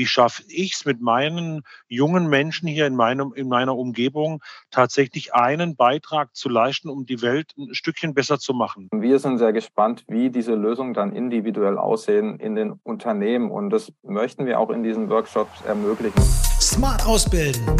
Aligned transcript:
wie 0.00 0.06
schaffe 0.06 0.42
ich 0.48 0.72
es 0.72 0.86
mit 0.86 1.02
meinen 1.02 1.62
jungen 1.86 2.26
Menschen 2.26 2.66
hier 2.66 2.86
in, 2.86 2.96
meinem, 2.96 3.34
in 3.34 3.48
meiner 3.48 3.76
Umgebung 3.76 4.42
tatsächlich 4.70 5.34
einen 5.34 5.76
Beitrag 5.76 6.34
zu 6.34 6.48
leisten, 6.48 6.88
um 6.88 7.04
die 7.04 7.20
Welt 7.20 7.52
ein 7.58 7.74
Stückchen 7.74 8.14
besser 8.14 8.38
zu 8.38 8.54
machen. 8.54 8.88
Wir 8.94 9.18
sind 9.18 9.36
sehr 9.36 9.52
gespannt, 9.52 10.04
wie 10.08 10.30
diese 10.30 10.54
Lösungen 10.54 10.94
dann 10.94 11.12
individuell 11.12 11.76
aussehen 11.76 12.40
in 12.40 12.54
den 12.54 12.80
Unternehmen 12.82 13.50
und 13.50 13.68
das 13.68 13.92
möchten 14.02 14.46
wir 14.46 14.58
auch 14.58 14.70
in 14.70 14.82
diesen 14.82 15.10
Workshops 15.10 15.60
ermöglichen. 15.66 16.18
Smart 16.58 17.04
Ausbilden, 17.04 17.76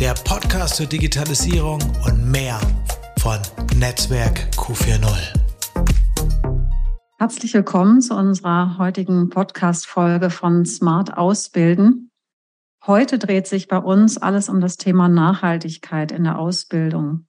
der 0.00 0.14
Podcast 0.24 0.74
zur 0.74 0.86
Digitalisierung 0.86 1.78
und 2.04 2.32
mehr 2.32 2.58
von 3.20 3.38
Netzwerk 3.78 4.50
Q40. 4.56 5.43
Herzlich 7.24 7.54
willkommen 7.54 8.02
zu 8.02 8.14
unserer 8.14 8.76
heutigen 8.76 9.30
Podcast-Folge 9.30 10.28
von 10.28 10.66
Smart 10.66 11.16
Ausbilden. 11.16 12.10
Heute 12.86 13.18
dreht 13.18 13.46
sich 13.46 13.66
bei 13.66 13.78
uns 13.78 14.18
alles 14.18 14.50
um 14.50 14.60
das 14.60 14.76
Thema 14.76 15.08
Nachhaltigkeit 15.08 16.12
in 16.12 16.24
der 16.24 16.38
Ausbildung. 16.38 17.26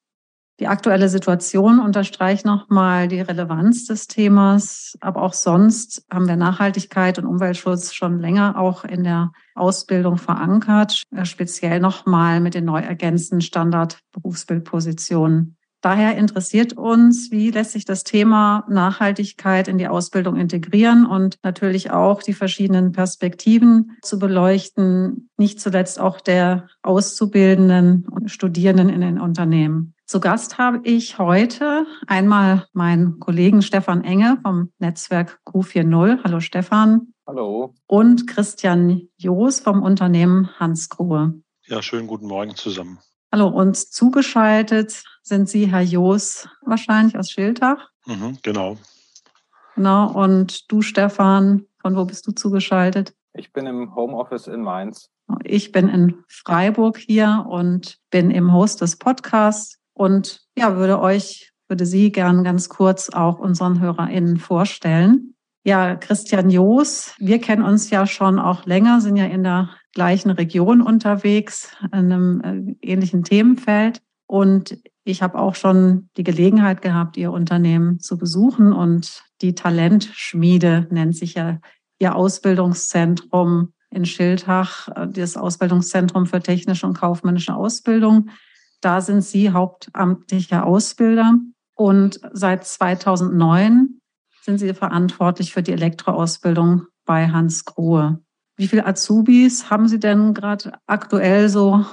Die 0.59 0.67
aktuelle 0.67 1.07
Situation 1.07 1.79
unterstreicht 1.79 2.45
nochmal 2.45 3.07
die 3.07 3.21
Relevanz 3.21 3.85
des 3.85 4.07
Themas, 4.07 4.97
aber 4.99 5.21
auch 5.21 5.31
sonst 5.31 6.05
haben 6.11 6.27
wir 6.27 6.35
Nachhaltigkeit 6.35 7.17
und 7.17 7.25
Umweltschutz 7.25 7.93
schon 7.93 8.19
länger 8.19 8.59
auch 8.59 8.83
in 8.83 9.05
der 9.05 9.31
Ausbildung 9.53 10.17
verankert, 10.17 11.03
speziell 11.23 11.79
nochmal 11.79 12.41
mit 12.41 12.53
den 12.53 12.65
neu 12.65 12.81
ergänzten 12.81 13.39
Standard-Berufsbildpositionen. 13.39 15.54
Daher 15.85 16.17
interessiert 16.17 16.73
uns, 16.73 17.29
wie 17.29 17.51
lässt 17.51 17.73
sich 17.73 17.85
das 17.85 18.03
Thema 18.03 18.65
Nachhaltigkeit 18.67 19.67
in 19.67 19.77
die 19.77 19.87
Ausbildung 19.87 20.35
integrieren 20.35 21.05
und 21.05 21.37
natürlich 21.43 21.91
auch 21.91 22.23
die 22.23 22.33
verschiedenen 22.33 22.91
Perspektiven 22.91 23.95
zu 24.01 24.17
beleuchten, 24.17 25.29
nicht 25.37 25.61
zuletzt 25.61 25.99
auch 25.99 26.21
der 26.21 26.69
Auszubildenden 26.81 28.07
und 28.09 28.31
Studierenden 28.31 28.89
in 28.89 29.01
den 29.01 29.21
Unternehmen. 29.21 29.93
Zu 30.07 30.19
Gast 30.19 30.57
habe 30.57 30.79
ich 30.85 31.19
heute 31.19 31.85
einmal 32.07 32.65
meinen 32.73 33.19
Kollegen 33.19 33.61
Stefan 33.61 34.03
Enge 34.03 34.39
vom 34.41 34.71
Netzwerk 34.79 35.39
Q40. 35.45 36.23
Hallo 36.23 36.39
Stefan. 36.39 37.13
Hallo. 37.27 37.75
Und 37.85 38.25
Christian 38.25 39.03
Joos 39.17 39.59
vom 39.59 39.83
Unternehmen 39.83 40.49
Hans 40.57 40.89
Grohe. 40.89 41.35
Ja, 41.67 41.83
schönen 41.83 42.07
guten 42.07 42.25
Morgen 42.25 42.55
zusammen. 42.55 42.97
Hallo, 43.35 43.49
uns 43.49 43.89
zugeschaltet 43.89 45.03
sind 45.21 45.49
Sie, 45.49 45.69
Herr 45.69 45.81
Joos, 45.81 46.47
wahrscheinlich 46.61 47.17
aus 47.17 47.29
Schiltach. 47.29 47.89
Mhm, 48.05 48.37
genau. 48.41 48.77
Genau, 49.75 50.09
und 50.09 50.71
du, 50.71 50.81
Stefan, 50.81 51.65
von 51.81 51.97
wo 51.97 52.05
bist 52.05 52.25
du 52.27 52.31
zugeschaltet? 52.31 53.13
Ich 53.33 53.51
bin 53.51 53.65
im 53.65 53.93
Homeoffice 53.93 54.47
in 54.47 54.61
Mainz. 54.61 55.09
Ich 55.43 55.73
bin 55.73 55.89
in 55.89 56.23
Freiburg 56.29 56.97
hier 56.97 57.45
und 57.49 57.97
bin 58.09 58.31
im 58.31 58.53
Host 58.53 58.79
des 58.79 58.95
Podcasts 58.95 59.81
und 59.93 60.45
ja, 60.57 60.77
würde 60.77 61.01
euch, 61.01 61.51
würde 61.67 61.85
Sie 61.85 62.13
gern 62.13 62.45
ganz 62.45 62.69
kurz 62.69 63.09
auch 63.09 63.39
unseren 63.39 63.81
HörerInnen 63.81 64.37
vorstellen. 64.37 65.35
Ja, 65.65 65.95
Christian 65.95 66.49
Joos, 66.49 67.13
wir 67.17 67.41
kennen 67.41 67.63
uns 67.63 67.89
ja 67.89 68.07
schon 68.07 68.39
auch 68.39 68.65
länger, 68.65 69.01
sind 69.01 69.17
ja 69.17 69.25
in 69.25 69.43
der 69.43 69.71
gleichen 69.95 70.29
Region 70.29 70.81
unterwegs, 70.81 71.71
in 71.85 72.11
einem 72.11 72.77
äh, 72.81 72.87
ähnlichen 72.87 73.23
Themenfeld. 73.23 74.03
Und 74.27 74.77
ich 75.03 75.23
habe 75.23 75.39
auch 75.39 75.55
schon 75.55 76.09
die 76.17 76.23
Gelegenheit 76.23 76.83
gehabt, 76.83 77.17
Ihr 77.17 77.31
Unternehmen 77.31 77.99
zu 77.99 78.17
besuchen. 78.17 78.73
Und 78.73 79.23
die 79.41 79.55
Talentschmiede 79.55 80.87
nennt 80.91 81.15
sich 81.15 81.33
ja 81.33 81.59
Ihr 81.97 82.15
Ausbildungszentrum 82.15 83.73
in 83.89 84.05
Schildach, 84.05 84.89
äh, 84.89 85.07
das 85.07 85.37
Ausbildungszentrum 85.37 86.27
für 86.27 86.41
technische 86.41 86.85
und 86.85 86.97
kaufmännische 86.97 87.55
Ausbildung. 87.55 88.29
Da 88.81 89.01
sind 89.01 89.21
Sie 89.21 89.51
hauptamtlicher 89.51 90.65
Ausbilder. 90.65 91.39
Und 91.73 92.19
seit 92.33 92.65
2009 92.65 93.99
sind 94.41 94.59
Sie 94.59 94.73
verantwortlich 94.73 95.53
für 95.53 95.63
die 95.63 95.71
Elektroausbildung 95.71 96.83
bei 97.05 97.29
Hans 97.29 97.65
Grohe. 97.65 98.24
Wie 98.57 98.67
viele 98.67 98.85
Azubis 98.85 99.69
haben 99.69 99.87
Sie 99.87 99.99
denn 99.99 100.33
gerade 100.33 100.73
aktuell 100.87 101.49
so 101.49 101.85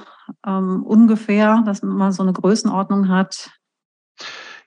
ähm, 0.45 0.83
ungefähr, 0.83 1.61
dass 1.65 1.81
man 1.83 2.11
so 2.11 2.23
eine 2.23 2.33
Größenordnung 2.33 3.09
hat? 3.09 3.51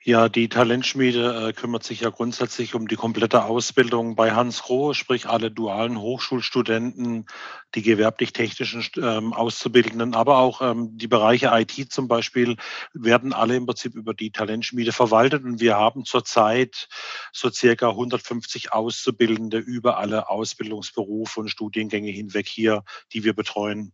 Ja, 0.08 0.28
die 0.28 0.48
Talentschmiede 0.48 1.48
äh, 1.48 1.52
kümmert 1.52 1.82
sich 1.82 2.02
ja 2.02 2.10
grundsätzlich 2.10 2.76
um 2.76 2.86
die 2.86 2.94
komplette 2.94 3.44
Ausbildung 3.44 4.14
bei 4.14 4.30
Hans 4.36 4.68
Rohe, 4.68 4.94
sprich 4.94 5.28
alle 5.28 5.50
dualen 5.50 5.98
Hochschulstudenten, 5.98 7.26
die 7.74 7.82
gewerblich-technischen 7.82 8.84
ähm, 8.98 9.32
Auszubildenden, 9.32 10.14
aber 10.14 10.38
auch 10.38 10.62
ähm, 10.62 10.96
die 10.96 11.08
Bereiche 11.08 11.50
IT 11.52 11.90
zum 11.90 12.06
Beispiel 12.06 12.54
werden 12.94 13.32
alle 13.32 13.56
im 13.56 13.66
Prinzip 13.66 13.96
über 13.96 14.14
die 14.14 14.30
Talentschmiede 14.30 14.92
verwaltet 14.92 15.42
und 15.42 15.58
wir 15.58 15.74
haben 15.74 16.04
zurzeit 16.04 16.86
so 17.32 17.50
circa 17.50 17.88
150 17.88 18.72
Auszubildende 18.72 19.58
über 19.58 19.98
alle 19.98 20.30
Ausbildungsberufe 20.30 21.40
und 21.40 21.48
Studiengänge 21.48 22.12
hinweg 22.12 22.46
hier, 22.46 22.84
die 23.12 23.24
wir 23.24 23.34
betreuen. 23.34 23.92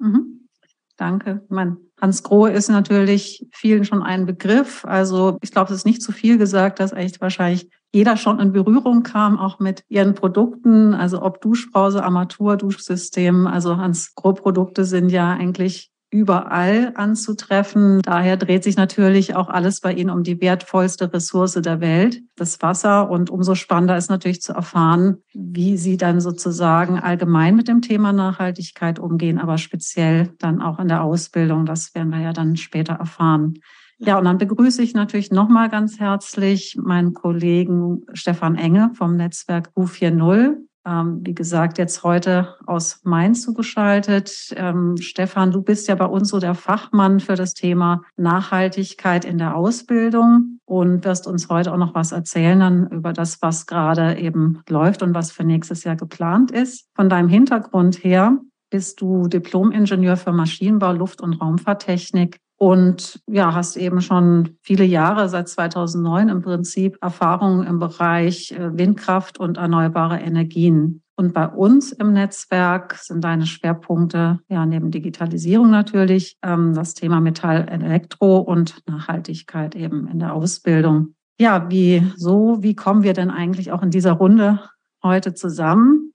Mhm. 0.00 0.48
Danke. 0.96 1.44
Man, 1.48 1.78
Hans 2.04 2.22
Grohe 2.22 2.50
ist 2.50 2.68
natürlich 2.68 3.46
vielen 3.50 3.86
schon 3.86 4.02
ein 4.02 4.26
Begriff. 4.26 4.84
Also 4.84 5.38
ich 5.40 5.52
glaube, 5.52 5.72
es 5.72 5.78
ist 5.78 5.86
nicht 5.86 6.02
zu 6.02 6.12
viel 6.12 6.36
gesagt, 6.36 6.78
dass 6.78 6.92
echt 6.92 7.22
wahrscheinlich 7.22 7.70
jeder 7.94 8.18
schon 8.18 8.40
in 8.40 8.52
Berührung 8.52 9.02
kam, 9.04 9.38
auch 9.38 9.58
mit 9.58 9.84
ihren 9.88 10.14
Produkten. 10.14 10.92
Also 10.92 11.22
ob 11.22 11.40
Duschbrause, 11.40 12.04
Armatur, 12.04 12.58
Duschsystem. 12.58 13.46
Also 13.46 13.78
Hans 13.78 14.14
Grohe 14.14 14.34
Produkte 14.34 14.84
sind 14.84 15.08
ja 15.08 15.32
eigentlich 15.32 15.93
überall 16.14 16.92
anzutreffen. 16.94 18.00
Daher 18.02 18.36
dreht 18.36 18.62
sich 18.62 18.76
natürlich 18.76 19.34
auch 19.34 19.48
alles 19.48 19.80
bei 19.80 19.92
Ihnen 19.92 20.10
um 20.10 20.22
die 20.22 20.40
wertvollste 20.40 21.12
Ressource 21.12 21.54
der 21.54 21.80
Welt, 21.80 22.22
das 22.36 22.62
Wasser. 22.62 23.10
Und 23.10 23.30
umso 23.30 23.56
spannender 23.56 23.96
ist 23.96 24.10
natürlich 24.10 24.40
zu 24.40 24.52
erfahren, 24.52 25.16
wie 25.32 25.76
Sie 25.76 25.96
dann 25.96 26.20
sozusagen 26.20 27.00
allgemein 27.00 27.56
mit 27.56 27.66
dem 27.66 27.82
Thema 27.82 28.12
Nachhaltigkeit 28.12 29.00
umgehen, 29.00 29.40
aber 29.40 29.58
speziell 29.58 30.30
dann 30.38 30.62
auch 30.62 30.78
in 30.78 30.86
der 30.86 31.02
Ausbildung. 31.02 31.66
Das 31.66 31.96
werden 31.96 32.10
wir 32.10 32.20
ja 32.20 32.32
dann 32.32 32.56
später 32.56 32.94
erfahren. 32.94 33.54
Ja, 33.98 34.16
und 34.16 34.24
dann 34.24 34.38
begrüße 34.38 34.82
ich 34.82 34.94
natürlich 34.94 35.32
nochmal 35.32 35.68
ganz 35.68 35.98
herzlich 35.98 36.76
meinen 36.80 37.12
Kollegen 37.14 38.02
Stefan 38.12 38.54
Enge 38.54 38.92
vom 38.94 39.16
Netzwerk 39.16 39.72
U40. 39.76 40.58
Ähm, 40.86 41.20
wie 41.22 41.34
gesagt, 41.34 41.78
jetzt 41.78 42.02
heute 42.02 42.56
aus 42.66 43.00
Mainz 43.04 43.42
zugeschaltet. 43.42 44.54
Ähm, 44.56 44.96
Stefan, 44.98 45.50
du 45.50 45.62
bist 45.62 45.88
ja 45.88 45.94
bei 45.94 46.04
uns 46.06 46.28
so 46.28 46.38
der 46.40 46.54
Fachmann 46.54 47.20
für 47.20 47.36
das 47.36 47.54
Thema 47.54 48.02
Nachhaltigkeit 48.16 49.24
in 49.24 49.38
der 49.38 49.56
Ausbildung 49.56 50.58
und 50.66 51.04
wirst 51.04 51.26
uns 51.26 51.48
heute 51.48 51.72
auch 51.72 51.78
noch 51.78 51.94
was 51.94 52.12
erzählen 52.12 52.60
dann 52.60 52.88
über 52.88 53.12
das, 53.12 53.40
was 53.40 53.66
gerade 53.66 54.18
eben 54.18 54.62
läuft 54.68 55.02
und 55.02 55.14
was 55.14 55.30
für 55.30 55.44
nächstes 55.44 55.84
Jahr 55.84 55.96
geplant 55.96 56.50
ist. 56.50 56.86
Von 56.94 57.08
deinem 57.08 57.28
Hintergrund 57.28 58.04
her 58.04 58.38
bist 58.70 59.00
du 59.00 59.28
Diplom-Ingenieur 59.28 60.16
für 60.16 60.32
Maschinenbau, 60.32 60.92
Luft- 60.92 61.20
und 61.20 61.34
Raumfahrttechnik 61.34 62.40
und 62.64 63.20
ja, 63.26 63.52
hast 63.52 63.76
eben 63.76 64.00
schon 64.00 64.56
viele 64.62 64.84
Jahre, 64.84 65.28
seit 65.28 65.50
2009 65.50 66.30
im 66.30 66.40
Prinzip, 66.40 66.96
Erfahrungen 67.02 67.66
im 67.66 67.78
Bereich 67.78 68.52
äh, 68.52 68.78
Windkraft 68.78 69.38
und 69.38 69.58
erneuerbare 69.58 70.18
Energien. 70.20 71.02
Und 71.14 71.34
bei 71.34 71.46
uns 71.46 71.92
im 71.92 72.14
Netzwerk 72.14 72.94
sind 72.94 73.22
deine 73.22 73.44
Schwerpunkte, 73.44 74.40
ja, 74.48 74.64
neben 74.64 74.90
Digitalisierung 74.90 75.68
natürlich, 75.68 76.38
ähm, 76.42 76.72
das 76.72 76.94
Thema 76.94 77.20
Metall, 77.20 77.68
Elektro 77.68 78.38
und 78.38 78.80
Nachhaltigkeit 78.86 79.76
eben 79.76 80.08
in 80.08 80.18
der 80.18 80.32
Ausbildung. 80.32 81.16
Ja, 81.38 81.68
wie 81.68 82.10
so, 82.16 82.62
wie 82.62 82.74
kommen 82.74 83.02
wir 83.02 83.12
denn 83.12 83.30
eigentlich 83.30 83.72
auch 83.72 83.82
in 83.82 83.90
dieser 83.90 84.12
Runde 84.12 84.58
heute 85.02 85.34
zusammen? 85.34 86.13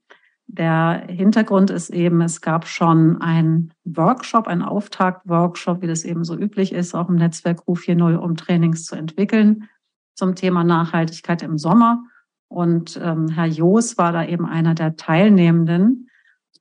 Der 0.52 1.04
Hintergrund 1.08 1.70
ist 1.70 1.90
eben, 1.90 2.20
es 2.22 2.40
gab 2.40 2.66
schon 2.66 3.22
einen 3.22 3.72
Workshop, 3.84 4.48
einen 4.48 4.62
Auftakt-Workshop, 4.62 5.80
wie 5.80 5.86
das 5.86 6.04
eben 6.04 6.24
so 6.24 6.36
üblich 6.36 6.72
ist, 6.72 6.92
auch 6.92 7.08
im 7.08 7.14
Netzwerk 7.14 7.60
U40, 7.68 8.16
um 8.16 8.36
Trainings 8.36 8.84
zu 8.84 8.96
entwickeln 8.96 9.68
zum 10.16 10.34
Thema 10.34 10.64
Nachhaltigkeit 10.64 11.42
im 11.42 11.56
Sommer. 11.56 12.02
Und 12.48 13.00
ähm, 13.00 13.28
Herr 13.28 13.46
Joos 13.46 13.96
war 13.96 14.10
da 14.10 14.24
eben 14.24 14.44
einer 14.44 14.74
der 14.74 14.96
Teilnehmenden. 14.96 16.10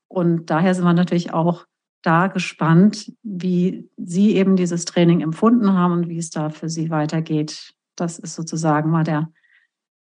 Und 0.08 0.52
daher 0.52 0.76
sind 0.76 0.86
wir 0.86 0.94
natürlich 0.94 1.34
auch 1.34 1.66
da 2.04 2.28
gespannt, 2.28 3.12
wie 3.24 3.90
Sie 3.98 4.36
eben 4.36 4.56
dieses 4.56 4.86
Training 4.86 5.22
empfunden 5.22 5.74
haben 5.74 5.94
und 5.94 6.10
wie 6.10 6.20
es 6.20 6.30
da 6.30 6.52
für 6.52 6.70
Sie 6.70 6.92
weitergeht. 6.92 7.74
Das 7.96 8.20
ist 8.20 8.36
sozusagen 8.36 8.92
mal 8.92 9.04
der, 9.04 9.32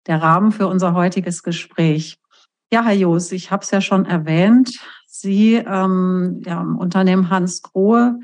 der 0.05 0.21
Rahmen 0.21 0.51
für 0.51 0.67
unser 0.67 0.93
heutiges 0.93 1.41
Gespräch. 1.41 2.18
Ja, 2.71 2.83
Herr 2.83 2.93
Joos, 2.93 3.31
ich 3.31 3.51
habe 3.51 3.63
es 3.63 3.71
ja 3.71 3.81
schon 3.81 4.05
erwähnt. 4.05 4.79
Sie 5.07 5.55
ähm, 5.55 6.41
ja, 6.45 6.61
im 6.61 6.77
Unternehmen 6.77 7.29
Hans 7.29 7.61
Grohe 7.63 8.19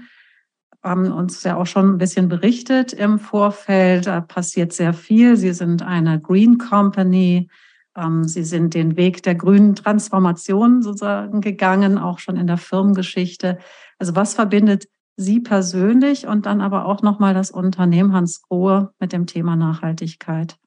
haben 0.83 1.11
uns 1.11 1.43
ja 1.43 1.55
auch 1.57 1.65
schon 1.65 1.95
ein 1.95 1.97
bisschen 1.97 2.29
berichtet 2.29 2.93
im 2.93 3.17
Vorfeld. 3.19 4.05
Da 4.07 4.21
passiert 4.21 4.71
sehr 4.73 4.93
viel. 4.93 5.35
Sie 5.37 5.53
sind 5.53 5.81
eine 5.83 6.19
Green 6.21 6.57
Company 6.59 7.49
Ähm, 7.97 8.25
Sie 8.25 8.43
sind 8.43 8.73
den 8.73 8.97
Weg 8.97 9.23
der 9.23 9.35
grünen 9.35 9.75
Transformation 9.75 10.81
sozusagen 10.83 11.41
gegangen, 11.41 11.97
auch 11.97 12.19
schon 12.19 12.37
in 12.37 12.47
der 12.47 12.57
Firmengeschichte. 12.57 13.57
Also 13.99 14.15
was 14.15 14.35
verbindet 14.35 14.87
Sie 15.17 15.39
persönlich 15.39 16.27
und 16.27 16.45
dann 16.45 16.61
aber 16.61 16.85
auch 16.85 17.01
nochmal 17.01 17.33
das 17.33 17.51
Unternehmen 17.51 18.13
Hans 18.13 18.41
Grohe 18.41 18.91
mit 18.99 19.13
dem 19.13 19.27
Thema 19.27 19.55
Nachhaltigkeit? 19.55 20.57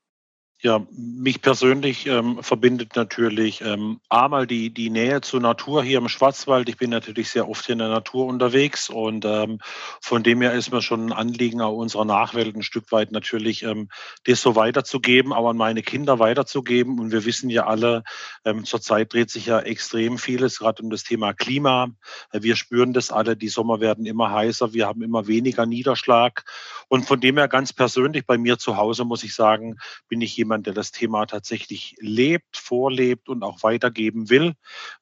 Ja, 0.61 0.85
mich 0.91 1.41
persönlich 1.41 2.07
ähm, 2.07 2.43
verbindet 2.43 2.97
natürlich 2.97 3.61
ähm, 3.61 4.01
einmal 4.09 4.45
die, 4.45 4.75
die 4.75 4.91
Nähe 4.91 5.21
zur 5.21 5.39
Natur 5.41 5.85
hier 5.85 5.99
im 5.99 6.09
Schwarzwald. 6.09 6.69
Ich 6.69 6.77
bin 6.77 6.91
natürlich 6.91 7.31
sehr 7.31 7.49
oft 7.49 7.69
in 7.69 7.79
der 7.79 7.87
Natur 7.87 8.27
unterwegs 8.27 8.91
und 8.91 9.25
ähm, 9.25 9.61
von 10.01 10.25
dem 10.25 10.43
her 10.43 10.55
ist 10.55 10.73
mir 10.73 10.83
schon 10.83 11.07
ein 11.07 11.13
Anliegen, 11.13 11.61
auch 11.61 11.77
unserer 11.77 12.05
Nachwelt 12.05 12.57
ein 12.57 12.65
Stück 12.65 12.91
weit 12.91 13.13
natürlich 13.13 13.63
ähm, 13.63 13.89
das 14.25 14.43
so 14.43 14.57
weiterzugeben, 14.57 15.33
auch 15.33 15.49
an 15.49 15.57
meine 15.57 15.85
Kinder 15.85 16.19
weiterzugeben. 16.19 16.99
Und 16.99 17.13
wir 17.13 17.25
wissen 17.25 17.51
ja 17.51 17.69
alle, 17.69 18.03
ähm, 18.45 18.65
zurzeit 18.65 19.13
dreht 19.13 19.31
sich 19.31 19.47
ja 19.47 19.61
extrem 19.61 20.19
vieles, 20.19 20.59
gerade 20.59 20.83
um 20.83 20.91
das 20.91 21.05
Thema 21.05 21.35
Klima. 21.35 21.87
Wir 22.33 22.57
spüren 22.57 22.93
das 22.93 23.13
alle, 23.13 23.37
die 23.37 23.47
Sommer 23.47 23.79
werden 23.79 24.07
immer 24.07 24.33
heißer, 24.33 24.73
wir 24.73 24.89
haben 24.89 25.03
immer 25.03 25.29
weniger 25.29 25.67
Niederschlag. 25.67 26.43
Und 26.89 27.07
von 27.07 27.21
dem 27.21 27.37
her 27.37 27.47
ganz 27.47 27.73
persönlich 27.73 28.27
bei 28.27 28.39
mir 28.39 28.59
zu 28.59 28.77
Hause, 28.77 29.05
muss 29.05 29.23
ich 29.23 29.37
sagen, 29.37 29.77
bin 30.09 30.21
ich 30.21 30.37
jemand, 30.37 30.48
jemand, 30.49 30.67
der 30.67 30.73
das 30.73 30.93
Thema 30.93 31.27
tatsächlich 31.27 31.95
lebt, 32.01 32.57
vorlebt 32.57 33.29
und 33.29 33.43
auch 33.43 33.63
weitergeben 33.63 34.31
will. 34.31 34.55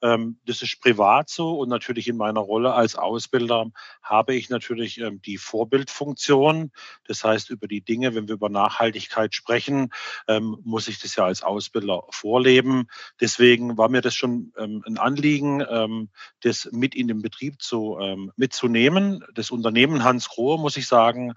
Ähm, 0.02 0.38
das 0.44 0.62
ist 0.62 0.80
privat 0.80 1.30
so 1.30 1.60
und 1.60 1.68
natürlich 1.68 2.08
in 2.08 2.16
meiner 2.16 2.40
Rolle 2.40 2.74
als 2.74 2.96
Ausbilder 2.96 3.70
habe 4.02 4.34
ich 4.34 4.50
natürlich 4.50 4.98
ähm, 4.98 5.22
die 5.22 5.38
Vorbildfunktion. 5.38 6.72
Das 7.06 7.22
heißt, 7.22 7.50
über 7.50 7.68
die 7.68 7.80
Dinge, 7.80 8.16
wenn 8.16 8.26
wir 8.26 8.34
über 8.34 8.48
Nachhaltigkeit 8.48 9.34
sprechen, 9.34 9.92
ähm, 10.26 10.56
muss 10.64 10.88
ich 10.88 10.98
das 11.00 11.14
ja 11.14 11.24
als 11.24 11.44
Ausbilder 11.44 12.02
vorleben. 12.10 12.88
Deswegen 13.20 13.78
war 13.78 13.88
mir 13.88 14.00
das 14.00 14.14
schon 14.14 14.52
ein 14.56 14.98
Anliegen, 14.98 16.08
das 16.40 16.68
mit 16.72 16.94
in 16.94 17.08
den 17.08 17.22
Betrieb 17.22 17.60
zu, 17.60 17.98
mitzunehmen. 18.36 19.24
Das 19.34 19.50
Unternehmen 19.50 20.04
Hans 20.04 20.28
Grohe, 20.28 20.58
muss 20.58 20.76
ich 20.76 20.86
sagen, 20.86 21.34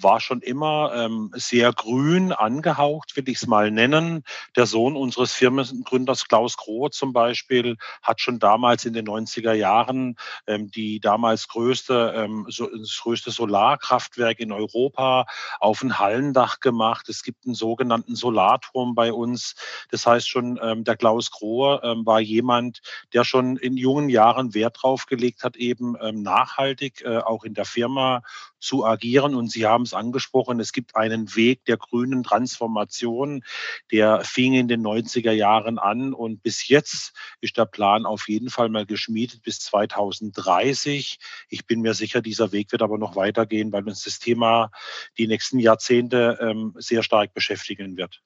war 0.00 0.20
schon 0.20 0.40
immer 0.40 0.92
ähm, 0.94 1.30
sehr 1.34 1.72
grün 1.72 2.32
angehaucht, 2.32 3.16
will 3.16 3.28
ich 3.28 3.38
es 3.38 3.46
mal 3.46 3.70
nennen. 3.70 4.24
Der 4.56 4.66
Sohn 4.66 4.96
unseres 4.96 5.32
Firmengründers 5.32 6.28
Klaus 6.28 6.56
Groh 6.56 6.88
zum 6.88 7.12
Beispiel 7.12 7.76
hat 8.02 8.20
schon 8.20 8.38
damals 8.38 8.84
in 8.84 8.92
den 8.92 9.06
90er 9.06 9.52
Jahren 9.52 10.16
ähm, 10.46 10.70
die 10.70 11.00
damals 11.00 11.48
größte, 11.48 12.12
ähm, 12.16 12.46
so, 12.48 12.68
das 12.68 12.98
größte 13.00 13.30
Solarkraftwerk 13.30 14.40
in 14.40 14.52
Europa 14.52 15.26
auf 15.58 15.82
ein 15.82 15.98
Hallendach 15.98 16.60
gemacht. 16.60 17.08
Es 17.08 17.22
gibt 17.22 17.46
einen 17.46 17.54
sogenannten 17.54 18.14
Solarturm 18.14 18.94
bei 18.94 19.12
uns. 19.12 19.54
Das 19.90 20.06
heißt 20.06 20.28
schon, 20.28 20.58
ähm, 20.62 20.84
der 20.84 20.96
Klaus 20.96 21.30
Grohe 21.30 21.80
ähm, 21.82 22.04
war 22.04 22.20
jemand, 22.20 22.80
der 23.14 23.24
schon 23.24 23.56
in 23.56 23.76
jungen 23.76 24.08
Jahren 24.08 24.54
Wert 24.54 24.78
drauf 24.82 25.06
gelegt 25.06 25.44
hat, 25.44 25.56
eben 25.56 25.96
ähm, 26.00 26.22
nachhaltig 26.22 27.02
äh, 27.02 27.18
auch 27.18 27.44
in 27.44 27.54
der 27.54 27.64
Firma 27.64 28.22
zu 28.58 28.84
agieren. 28.84 29.34
Und 29.34 29.50
Sie 29.50 29.66
haben 29.66 29.82
es 29.82 29.94
angesprochen, 29.94 30.60
es 30.60 30.72
gibt 30.72 30.96
einen 30.96 31.34
Weg 31.36 31.64
der 31.64 31.76
grünen 31.76 32.22
Transformation, 32.22 33.44
der 33.90 34.22
fing 34.24 34.54
in 34.54 34.68
den 34.68 34.82
90er 34.82 35.32
Jahren 35.32 35.78
an 35.78 36.12
und 36.12 36.42
bis 36.42 36.68
jetzt 36.68 37.12
ist 37.40 37.56
der 37.56 37.66
Plan 37.66 38.06
auf 38.06 38.28
jeden 38.28 38.50
Fall 38.50 38.68
mal 38.68 38.86
geschmiedet 38.86 39.42
bis 39.42 39.60
2030. 39.60 41.18
Ich 41.48 41.66
bin 41.66 41.80
mir 41.80 41.94
sicher, 41.94 42.20
dieser 42.20 42.52
Weg 42.52 42.72
wird 42.72 42.82
aber 42.82 42.98
noch 42.98 43.16
weitergehen, 43.16 43.72
weil 43.72 43.84
uns 43.84 44.04
das 44.04 44.18
Thema 44.18 44.70
die 45.18 45.26
nächsten 45.26 45.58
Jahrzehnte 45.58 46.38
ähm, 46.40 46.74
sehr 46.76 47.02
stark 47.02 47.34
beschäftigen 47.34 47.96
wird. 47.96 48.22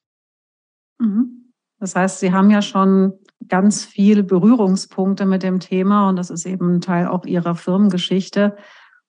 Mhm. 0.99 1.53
Das 1.79 1.95
heißt, 1.95 2.21
Sie 2.21 2.31
haben 2.31 2.49
ja 2.49 2.61
schon 2.61 3.13
ganz 3.49 3.83
viele 3.83 4.23
Berührungspunkte 4.23 5.25
mit 5.25 5.43
dem 5.43 5.59
Thema 5.59 6.07
und 6.07 6.15
das 6.15 6.29
ist 6.29 6.45
eben 6.45 6.79
Teil 6.79 7.07
auch 7.07 7.25
Ihrer 7.25 7.55
Firmengeschichte 7.55 8.55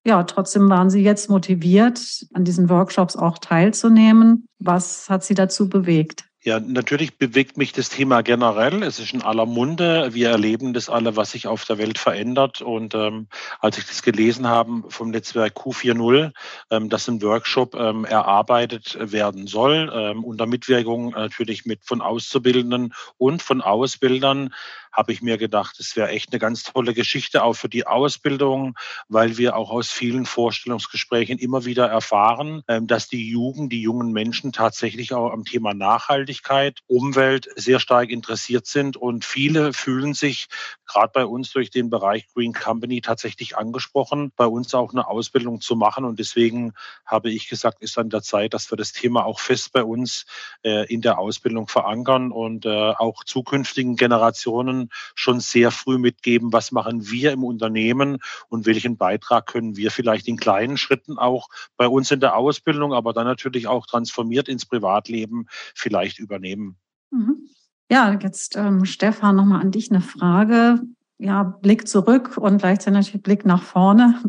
ja, 0.04 0.22
trotzdem 0.24 0.68
waren 0.68 0.90
Sie 0.90 1.02
jetzt 1.02 1.30
motiviert, 1.30 2.26
an 2.34 2.44
diesen 2.44 2.68
Workshops 2.68 3.16
auch 3.16 3.38
teilzunehmen. 3.38 4.46
Was 4.58 5.08
hat 5.08 5.24
Sie 5.24 5.34
dazu 5.34 5.68
bewegt? 5.68 6.24
Ja, 6.46 6.60
natürlich 6.60 7.16
bewegt 7.16 7.56
mich 7.56 7.72
das 7.72 7.88
Thema 7.88 8.20
generell. 8.20 8.82
Es 8.82 8.98
ist 8.98 9.14
in 9.14 9.22
aller 9.22 9.46
Munde. 9.46 10.10
Wir 10.12 10.28
erleben 10.28 10.74
das 10.74 10.90
alle, 10.90 11.16
was 11.16 11.30
sich 11.30 11.46
auf 11.46 11.64
der 11.64 11.78
Welt 11.78 11.96
verändert. 11.96 12.60
Und 12.60 12.94
ähm, 12.94 13.28
als 13.60 13.78
ich 13.78 13.86
das 13.86 14.02
gelesen 14.02 14.46
habe 14.46 14.82
vom 14.90 15.10
Netzwerk 15.10 15.56
Q40, 15.56 16.32
ähm, 16.70 16.90
dass 16.90 17.08
ein 17.08 17.22
Workshop 17.22 17.74
ähm, 17.74 18.04
erarbeitet 18.04 18.98
werden 19.00 19.46
soll, 19.46 19.90
ähm, 19.94 20.22
unter 20.22 20.44
Mitwirkung 20.44 21.12
natürlich 21.12 21.64
mit 21.64 21.80
von 21.82 22.02
Auszubildenden 22.02 22.92
und 23.16 23.40
von 23.40 23.62
Ausbildern, 23.62 24.52
habe 24.94 25.12
ich 25.12 25.20
mir 25.22 25.36
gedacht, 25.38 25.78
es 25.80 25.96
wäre 25.96 26.08
echt 26.08 26.32
eine 26.32 26.38
ganz 26.38 26.62
tolle 26.62 26.94
Geschichte 26.94 27.42
auch 27.42 27.54
für 27.54 27.68
die 27.68 27.86
Ausbildung, 27.86 28.76
weil 29.08 29.36
wir 29.36 29.56
auch 29.56 29.70
aus 29.70 29.90
vielen 29.90 30.24
Vorstellungsgesprächen 30.24 31.38
immer 31.38 31.64
wieder 31.64 31.88
erfahren, 31.88 32.62
ähm, 32.68 32.86
dass 32.86 33.08
die 33.08 33.28
Jugend, 33.28 33.72
die 33.72 33.82
jungen 33.82 34.12
Menschen 34.12 34.52
tatsächlich 34.52 35.12
auch 35.12 35.32
am 35.32 35.44
Thema 35.44 35.74
Nachhaltigkeit, 35.74 36.78
Umwelt 36.86 37.48
sehr 37.56 37.80
stark 37.80 38.10
interessiert 38.10 38.66
sind. 38.66 38.96
Und 38.96 39.24
viele 39.24 39.72
fühlen 39.72 40.14
sich 40.14 40.46
gerade 40.86 41.10
bei 41.12 41.26
uns 41.26 41.50
durch 41.50 41.70
den 41.70 41.90
Bereich 41.90 42.28
Green 42.32 42.52
Company 42.52 43.00
tatsächlich 43.00 43.56
angesprochen, 43.56 44.32
bei 44.36 44.46
uns 44.46 44.74
auch 44.74 44.92
eine 44.92 45.08
Ausbildung 45.08 45.60
zu 45.60 45.74
machen. 45.74 46.04
Und 46.04 46.20
deswegen 46.20 46.72
habe 47.04 47.30
ich 47.30 47.48
gesagt, 47.48 47.82
ist 47.82 47.98
an 47.98 48.10
der 48.10 48.22
Zeit, 48.22 48.54
dass 48.54 48.70
wir 48.70 48.76
das 48.76 48.92
Thema 48.92 49.24
auch 49.24 49.40
fest 49.40 49.72
bei 49.72 49.82
uns 49.82 50.26
äh, 50.62 50.86
in 50.92 51.00
der 51.00 51.18
Ausbildung 51.18 51.66
verankern 51.66 52.30
und 52.30 52.64
äh, 52.64 52.68
auch 52.68 53.24
zukünftigen 53.24 53.96
Generationen 53.96 54.83
schon 55.14 55.40
sehr 55.40 55.70
früh 55.70 55.98
mitgeben, 55.98 56.52
was 56.52 56.72
machen 56.72 57.10
wir 57.10 57.32
im 57.32 57.44
Unternehmen 57.44 58.18
und 58.48 58.66
welchen 58.66 58.96
Beitrag 58.96 59.46
können 59.46 59.76
wir 59.76 59.90
vielleicht 59.90 60.28
in 60.28 60.36
kleinen 60.36 60.76
Schritten 60.76 61.18
auch 61.18 61.48
bei 61.76 61.88
uns 61.88 62.10
in 62.10 62.20
der 62.20 62.36
Ausbildung, 62.36 62.92
aber 62.92 63.12
dann 63.12 63.26
natürlich 63.26 63.66
auch 63.66 63.86
transformiert 63.86 64.48
ins 64.48 64.66
Privatleben 64.66 65.46
vielleicht 65.74 66.18
übernehmen. 66.18 66.76
Mhm. 67.10 67.48
Ja, 67.90 68.18
jetzt 68.20 68.56
ähm, 68.56 68.84
Stefan, 68.84 69.36
nochmal 69.36 69.60
an 69.60 69.70
dich 69.70 69.90
eine 69.90 70.00
Frage. 70.00 70.80
Ja, 71.18 71.42
Blick 71.42 71.86
zurück 71.86 72.36
und 72.38 72.58
gleichzeitig 72.58 73.22
Blick 73.22 73.44
nach 73.44 73.62
vorne. 73.62 74.20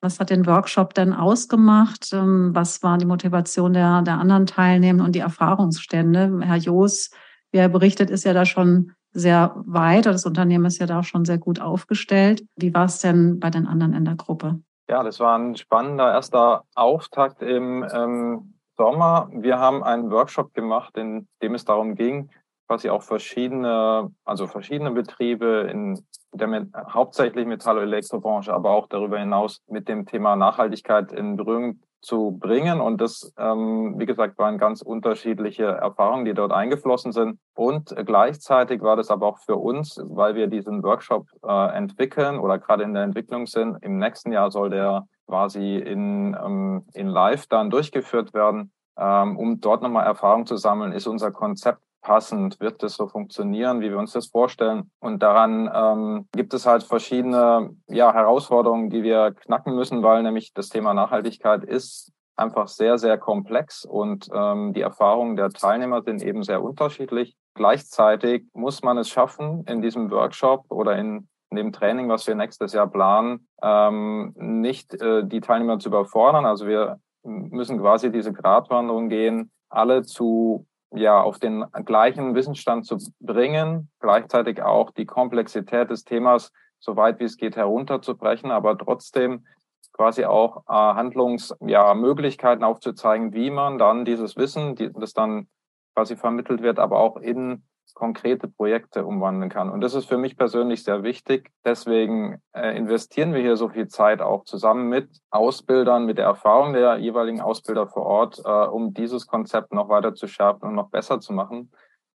Was 0.00 0.18
hat 0.18 0.30
den 0.30 0.46
Workshop 0.46 0.94
denn 0.94 1.12
ausgemacht? 1.12 2.12
Ähm, 2.12 2.50
was 2.54 2.82
war 2.82 2.98
die 2.98 3.06
Motivation 3.06 3.72
der, 3.72 4.02
der 4.02 4.18
anderen 4.18 4.46
Teilnehmer 4.46 5.04
und 5.04 5.14
die 5.14 5.20
Erfahrungsstände? 5.20 6.40
Herr 6.42 6.56
Joos, 6.56 7.10
wie 7.52 7.58
er 7.58 7.68
berichtet, 7.68 8.10
ist 8.10 8.24
ja 8.24 8.32
da 8.32 8.44
schon 8.44 8.92
sehr 9.12 9.52
weit. 9.56 10.06
Das 10.06 10.26
Unternehmen 10.26 10.64
ist 10.64 10.78
ja 10.78 10.86
da 10.86 11.00
auch 11.00 11.04
schon 11.04 11.24
sehr 11.24 11.38
gut 11.38 11.60
aufgestellt. 11.60 12.44
Wie 12.56 12.74
war 12.74 12.86
es 12.86 13.00
denn 13.00 13.40
bei 13.40 13.50
den 13.50 13.66
anderen 13.66 13.94
in 13.94 14.04
der 14.04 14.16
Gruppe? 14.16 14.60
Ja, 14.88 15.02
das 15.02 15.20
war 15.20 15.38
ein 15.38 15.56
spannender 15.56 16.12
erster 16.12 16.64
Auftakt 16.74 17.42
im 17.42 17.86
ähm, 17.92 18.54
Sommer. 18.76 19.28
Wir 19.32 19.58
haben 19.58 19.82
einen 19.82 20.10
Workshop 20.10 20.54
gemacht, 20.54 20.96
in 20.96 21.28
dem 21.42 21.54
es 21.54 21.64
darum 21.64 21.94
ging, 21.94 22.30
quasi 22.66 22.90
auch 22.90 23.02
verschiedene, 23.02 24.10
also 24.24 24.46
verschiedene 24.46 24.90
Betriebe 24.90 25.68
in 25.70 26.04
der 26.32 26.66
hauptsächlich 26.88 27.46
Metall- 27.46 27.78
und 27.78 27.84
Elektrobranche, 27.84 28.52
aber 28.52 28.70
auch 28.70 28.86
darüber 28.88 29.18
hinaus 29.18 29.62
mit 29.68 29.88
dem 29.88 30.06
Thema 30.06 30.36
Nachhaltigkeit 30.36 31.12
in 31.12 31.36
Berührung 31.36 31.80
zu 32.02 32.36
bringen. 32.38 32.80
Und 32.80 33.00
das, 33.00 33.32
ähm, 33.38 33.94
wie 33.96 34.06
gesagt, 34.06 34.36
waren 34.38 34.58
ganz 34.58 34.82
unterschiedliche 34.82 35.64
Erfahrungen, 35.64 36.24
die 36.24 36.34
dort 36.34 36.52
eingeflossen 36.52 37.12
sind. 37.12 37.38
Und 37.54 37.94
gleichzeitig 38.04 38.82
war 38.82 38.96
das 38.96 39.10
aber 39.10 39.26
auch 39.28 39.38
für 39.38 39.56
uns, 39.56 40.00
weil 40.04 40.34
wir 40.34 40.48
diesen 40.48 40.82
Workshop 40.82 41.28
äh, 41.46 41.76
entwickeln 41.76 42.38
oder 42.38 42.58
gerade 42.58 42.82
in 42.82 42.92
der 42.92 43.04
Entwicklung 43.04 43.46
sind. 43.46 43.78
Im 43.82 43.98
nächsten 43.98 44.32
Jahr 44.32 44.50
soll 44.50 44.70
der 44.70 45.06
quasi 45.26 45.76
in, 45.76 46.36
ähm, 46.44 46.84
in 46.92 47.06
Live 47.06 47.46
dann 47.46 47.70
durchgeführt 47.70 48.34
werden. 48.34 48.72
Ähm, 48.98 49.38
um 49.38 49.60
dort 49.60 49.80
nochmal 49.80 50.04
Erfahrung 50.04 50.44
zu 50.44 50.56
sammeln, 50.56 50.92
ist 50.92 51.06
unser 51.06 51.30
Konzept 51.30 51.80
passend? 52.02 52.60
Wird 52.60 52.82
das 52.82 52.94
so 52.94 53.08
funktionieren, 53.08 53.80
wie 53.80 53.90
wir 53.90 53.98
uns 53.98 54.12
das 54.12 54.26
vorstellen? 54.26 54.90
Und 55.00 55.22
daran 55.22 55.70
ähm, 55.72 56.28
gibt 56.32 56.52
es 56.52 56.66
halt 56.66 56.82
verschiedene 56.82 57.70
ja, 57.88 58.12
Herausforderungen, 58.12 58.90
die 58.90 59.02
wir 59.02 59.32
knacken 59.32 59.74
müssen, 59.74 60.02
weil 60.02 60.22
nämlich 60.22 60.52
das 60.52 60.68
Thema 60.68 60.92
Nachhaltigkeit 60.92 61.64
ist 61.64 62.12
einfach 62.36 62.68
sehr, 62.68 62.98
sehr 62.98 63.18
komplex 63.18 63.84
und 63.84 64.28
ähm, 64.34 64.72
die 64.72 64.80
Erfahrungen 64.80 65.36
der 65.36 65.50
Teilnehmer 65.50 66.02
sind 66.02 66.22
eben 66.22 66.42
sehr 66.42 66.62
unterschiedlich. 66.62 67.36
Gleichzeitig 67.54 68.44
muss 68.54 68.82
man 68.82 68.98
es 68.98 69.08
schaffen, 69.08 69.64
in 69.66 69.82
diesem 69.82 70.10
Workshop 70.10 70.64
oder 70.70 70.96
in, 70.96 71.28
dem 71.54 71.70
Training, 71.70 72.08
was 72.08 72.26
wir 72.26 72.34
nächstes 72.34 72.72
Jahr 72.72 72.86
planen, 72.86 73.46
ähm, 73.62 74.32
nicht 74.36 74.94
äh, 75.00 75.22
die 75.22 75.42
Teilnehmer 75.42 75.78
zu 75.78 75.90
überfordern. 75.90 76.46
Also 76.46 76.66
wir 76.66 76.98
müssen 77.24 77.78
quasi 77.78 78.10
diese 78.10 78.32
Gratwanderung 78.32 79.10
gehen, 79.10 79.50
alle 79.68 80.02
zu 80.02 80.66
ja, 80.94 81.20
auf 81.20 81.38
den 81.38 81.64
gleichen 81.84 82.34
Wissensstand 82.34 82.86
zu 82.86 82.98
bringen, 83.20 83.90
gleichzeitig 84.00 84.62
auch 84.62 84.90
die 84.90 85.06
Komplexität 85.06 85.90
des 85.90 86.04
Themas 86.04 86.52
so 86.82 86.96
weit 86.96 87.20
wie 87.20 87.24
es 87.24 87.36
geht 87.36 87.56
herunterzubrechen, 87.56 88.50
aber 88.50 88.76
trotzdem 88.76 89.46
quasi 89.92 90.24
auch 90.24 90.64
äh, 90.68 90.72
Handlungsmöglichkeiten 90.72 92.62
ja, 92.62 92.68
aufzuzeigen, 92.68 93.32
wie 93.32 93.50
man 93.50 93.78
dann 93.78 94.04
dieses 94.04 94.36
Wissen, 94.36 94.74
die, 94.74 94.92
das 94.92 95.12
dann 95.12 95.48
quasi 95.94 96.16
vermittelt 96.16 96.62
wird, 96.62 96.78
aber 96.78 96.98
auch 96.98 97.16
in 97.16 97.64
konkrete 97.94 98.48
Projekte 98.48 99.04
umwandeln 99.04 99.50
kann. 99.50 99.70
Und 99.70 99.80
das 99.80 99.94
ist 99.94 100.06
für 100.06 100.18
mich 100.18 100.36
persönlich 100.36 100.82
sehr 100.82 101.02
wichtig. 101.02 101.50
Deswegen 101.64 102.40
äh, 102.52 102.76
investieren 102.76 103.34
wir 103.34 103.40
hier 103.40 103.56
so 103.56 103.68
viel 103.68 103.88
Zeit 103.88 104.20
auch 104.20 104.44
zusammen 104.44 104.88
mit 104.88 105.08
Ausbildern, 105.30 106.06
mit 106.06 106.18
der 106.18 106.24
Erfahrung 106.24 106.72
der 106.72 106.96
jeweiligen 106.96 107.40
Ausbilder 107.40 107.86
vor 107.86 108.04
Ort, 108.04 108.42
äh, 108.44 108.48
um 108.48 108.94
dieses 108.94 109.26
Konzept 109.26 109.72
noch 109.72 109.88
weiter 109.88 110.14
zu 110.14 110.26
schärfen 110.26 110.68
und 110.68 110.74
noch 110.74 110.90
besser 110.90 111.20
zu 111.20 111.32
machen, 111.32 111.70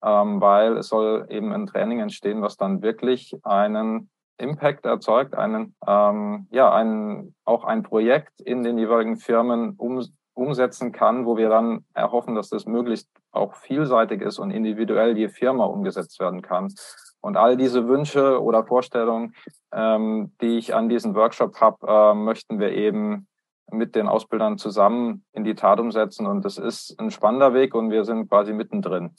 ähm, 0.04 0.40
weil 0.42 0.78
es 0.78 0.90
soll 0.90 1.26
eben 1.30 1.52
ein 1.52 1.66
Training 1.66 2.00
entstehen, 2.00 2.42
was 2.42 2.58
dann 2.58 2.82
wirklich 2.82 3.36
einen 3.44 4.10
Impact 4.38 4.86
erzeugt, 4.86 5.36
einen, 5.36 5.76
ähm, 5.88 6.48
ja, 6.52 6.74
ein, 6.74 7.36
auch 7.46 7.64
ein 7.64 7.84
Projekt 7.84 8.42
in 8.42 8.64
den 8.64 8.78
jeweiligen 8.78 9.18
Firmen 9.18 9.76
um, 9.78 10.04
umsetzen 10.34 10.92
kann, 10.92 11.26
wo 11.26 11.38
wir 11.38 11.50
dann 11.50 11.86
erhoffen, 11.94 12.36
dass 12.36 12.50
das 12.50 12.66
möglichst 12.66 13.10
auch 13.32 13.56
vielseitig 13.56 14.22
ist 14.22 14.40
und 14.40 14.52
individuell 14.52 15.14
die 15.14 15.30
Firma 15.30 15.66
umgesetzt 15.66 16.20
werden 16.20 16.42
kann. 16.42 16.74
Und 17.22 17.38
all 17.38 17.56
diese 17.56 17.88
Wünsche 17.88 18.42
oder 18.42 18.66
Vorstellungen, 18.66 19.34
ähm, 19.72 20.34
die 20.42 20.58
ich 20.58 20.76
an 20.76 20.90
diesem 20.90 21.16
Workshop 21.16 21.62
habe, 21.62 21.88
äh, 21.88 22.14
möchten 22.14 22.60
wir 22.60 22.72
eben 22.72 23.28
mit 23.72 23.96
den 23.96 24.08
Ausbildern 24.08 24.58
zusammen 24.58 25.24
in 25.32 25.44
die 25.44 25.56
Tat 25.56 25.80
umsetzen. 25.80 26.28
Und 26.28 26.44
das 26.44 26.58
ist 26.58 27.00
ein 27.00 27.12
spannender 27.12 27.54
Weg 27.54 27.76
und 27.76 27.92
wir 27.92 28.04
sind 28.04 28.28
quasi 28.30 28.54
mittendrin. 28.54 29.16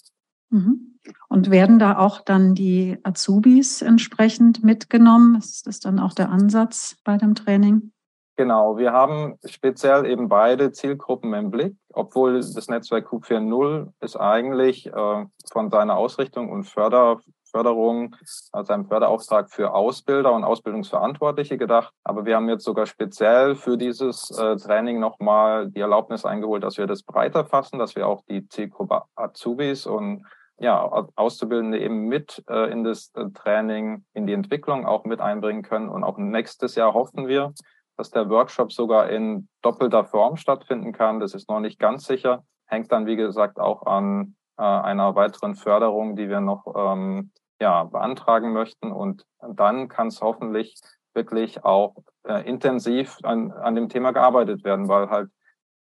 Mhm. 0.50 0.98
Und 1.28 1.50
werden 1.50 1.78
da 1.78 1.98
auch 1.98 2.20
dann 2.20 2.54
die 2.54 2.98
Azubis 3.02 3.82
entsprechend 3.82 4.62
mitgenommen? 4.62 5.36
Ist 5.36 5.66
das 5.66 5.80
dann 5.80 5.98
auch 5.98 6.12
der 6.12 6.30
Ansatz 6.30 6.96
bei 7.04 7.16
dem 7.16 7.34
Training? 7.34 7.93
Genau, 8.36 8.78
wir 8.78 8.92
haben 8.92 9.38
speziell 9.44 10.06
eben 10.06 10.28
beide 10.28 10.72
Zielgruppen 10.72 11.32
im 11.34 11.52
Blick, 11.52 11.76
obwohl 11.92 12.34
das 12.34 12.66
Netzwerk 12.66 13.06
Q4.0 13.06 13.92
ist 14.00 14.16
eigentlich 14.16 14.86
äh, 14.88 15.26
von 15.52 15.70
seiner 15.70 15.96
Ausrichtung 15.96 16.50
und 16.50 16.64
Förder, 16.64 17.20
Förderung, 17.44 18.16
also 18.50 18.72
einem 18.72 18.86
Förderauftrag 18.86 19.52
für 19.52 19.72
Ausbilder 19.72 20.32
und 20.32 20.42
Ausbildungsverantwortliche 20.42 21.56
gedacht. 21.56 21.94
Aber 22.02 22.24
wir 22.24 22.34
haben 22.34 22.48
jetzt 22.48 22.64
sogar 22.64 22.86
speziell 22.86 23.54
für 23.54 23.78
dieses 23.78 24.36
äh, 24.36 24.56
Training 24.56 24.98
nochmal 24.98 25.70
die 25.70 25.80
Erlaubnis 25.80 26.24
eingeholt, 26.24 26.64
dass 26.64 26.76
wir 26.76 26.88
das 26.88 27.04
breiter 27.04 27.44
fassen, 27.44 27.78
dass 27.78 27.94
wir 27.94 28.08
auch 28.08 28.24
die 28.28 28.48
Zielgruppe 28.48 29.02
Azubis 29.14 29.86
und 29.86 30.26
ja, 30.58 31.08
Auszubildende 31.14 31.78
eben 31.80 32.08
mit 32.08 32.42
äh, 32.48 32.70
in 32.70 32.82
das 32.82 33.12
äh, 33.14 33.30
Training, 33.30 34.04
in 34.12 34.26
die 34.26 34.32
Entwicklung 34.32 34.86
auch 34.86 35.04
mit 35.04 35.20
einbringen 35.20 35.62
können. 35.62 35.88
Und 35.88 36.02
auch 36.02 36.18
nächstes 36.18 36.74
Jahr 36.74 36.94
hoffen 36.94 37.28
wir, 37.28 37.52
dass 37.96 38.10
der 38.10 38.28
Workshop 38.28 38.72
sogar 38.72 39.10
in 39.10 39.48
doppelter 39.62 40.04
Form 40.04 40.36
stattfinden 40.36 40.92
kann. 40.92 41.20
Das 41.20 41.34
ist 41.34 41.48
noch 41.48 41.60
nicht 41.60 41.78
ganz 41.78 42.06
sicher. 42.06 42.44
Hängt 42.66 42.90
dann, 42.92 43.06
wie 43.06 43.16
gesagt, 43.16 43.58
auch 43.58 43.86
an 43.86 44.36
äh, 44.58 44.62
einer 44.62 45.14
weiteren 45.14 45.54
Förderung, 45.54 46.16
die 46.16 46.28
wir 46.28 46.40
noch 46.40 46.64
ähm, 46.76 47.30
ja, 47.60 47.84
beantragen 47.84 48.52
möchten. 48.52 48.92
Und 48.92 49.24
dann 49.40 49.88
kann 49.88 50.08
es 50.08 50.20
hoffentlich 50.20 50.74
wirklich 51.14 51.64
auch 51.64 51.94
äh, 52.26 52.48
intensiv 52.48 53.18
an, 53.22 53.52
an 53.52 53.74
dem 53.74 53.88
Thema 53.88 54.12
gearbeitet 54.12 54.64
werden, 54.64 54.88
weil 54.88 55.08
halt, 55.10 55.30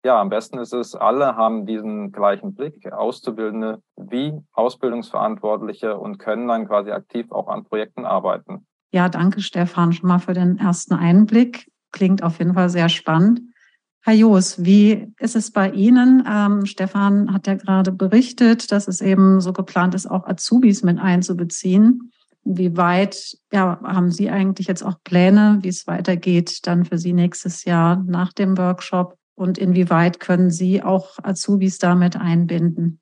ja, 0.05 0.19
am 0.19 0.29
besten 0.29 0.59
ist 0.59 0.73
es, 0.73 0.95
alle 0.95 1.35
haben 1.35 1.65
diesen 1.65 2.11
gleichen 2.11 2.53
Blick, 2.53 2.91
Auszubildende 2.91 3.81
wie 3.95 4.37
Ausbildungsverantwortliche 4.51 5.97
und 5.97 6.19
können 6.19 6.47
dann 6.47 6.67
quasi 6.67 6.91
aktiv 6.91 7.31
auch 7.31 7.47
an 7.47 7.63
Projekten 7.63 8.05
arbeiten. 8.05 8.67
Ja, 8.91 9.09
danke 9.09 9.41
Stefan 9.41 9.91
schon 9.91 10.09
mal 10.09 10.19
für 10.19 10.33
den 10.33 10.59
ersten 10.59 10.93
Einblick. 10.93 11.71
Klingt 11.93 12.23
auf 12.23 12.39
jeden 12.39 12.55
Fall 12.55 12.69
sehr 12.69 12.89
spannend. 12.89 13.41
Herr 14.01 14.15
Joos, 14.15 14.65
wie 14.65 15.13
ist 15.17 15.37
es 15.37 15.51
bei 15.51 15.71
Ihnen? 15.71 16.27
Ähm, 16.29 16.65
Stefan 16.65 17.31
hat 17.31 17.47
ja 17.47 17.53
gerade 17.53 17.93
berichtet, 17.93 18.73
dass 18.73 18.89
es 18.89 18.99
eben 18.99 19.39
so 19.39 19.53
geplant 19.53 19.95
ist, 19.95 20.11
auch 20.11 20.27
Azubis 20.27 20.83
mit 20.83 20.99
einzubeziehen. 20.99 22.11
Wie 22.43 22.75
weit 22.75 23.37
ja, 23.53 23.79
haben 23.81 24.11
Sie 24.11 24.29
eigentlich 24.29 24.67
jetzt 24.67 24.83
auch 24.83 25.01
Pläne, 25.05 25.59
wie 25.61 25.69
es 25.69 25.87
weitergeht 25.87 26.67
dann 26.67 26.83
für 26.83 26.97
Sie 26.97 27.13
nächstes 27.13 27.63
Jahr 27.63 28.03
nach 28.05 28.33
dem 28.33 28.57
Workshop? 28.57 29.17
Und 29.35 29.57
inwieweit 29.57 30.19
können 30.19 30.51
Sie 30.51 30.83
auch 30.83 31.17
Azubis 31.23 31.77
damit 31.77 32.17
einbinden? 32.17 32.99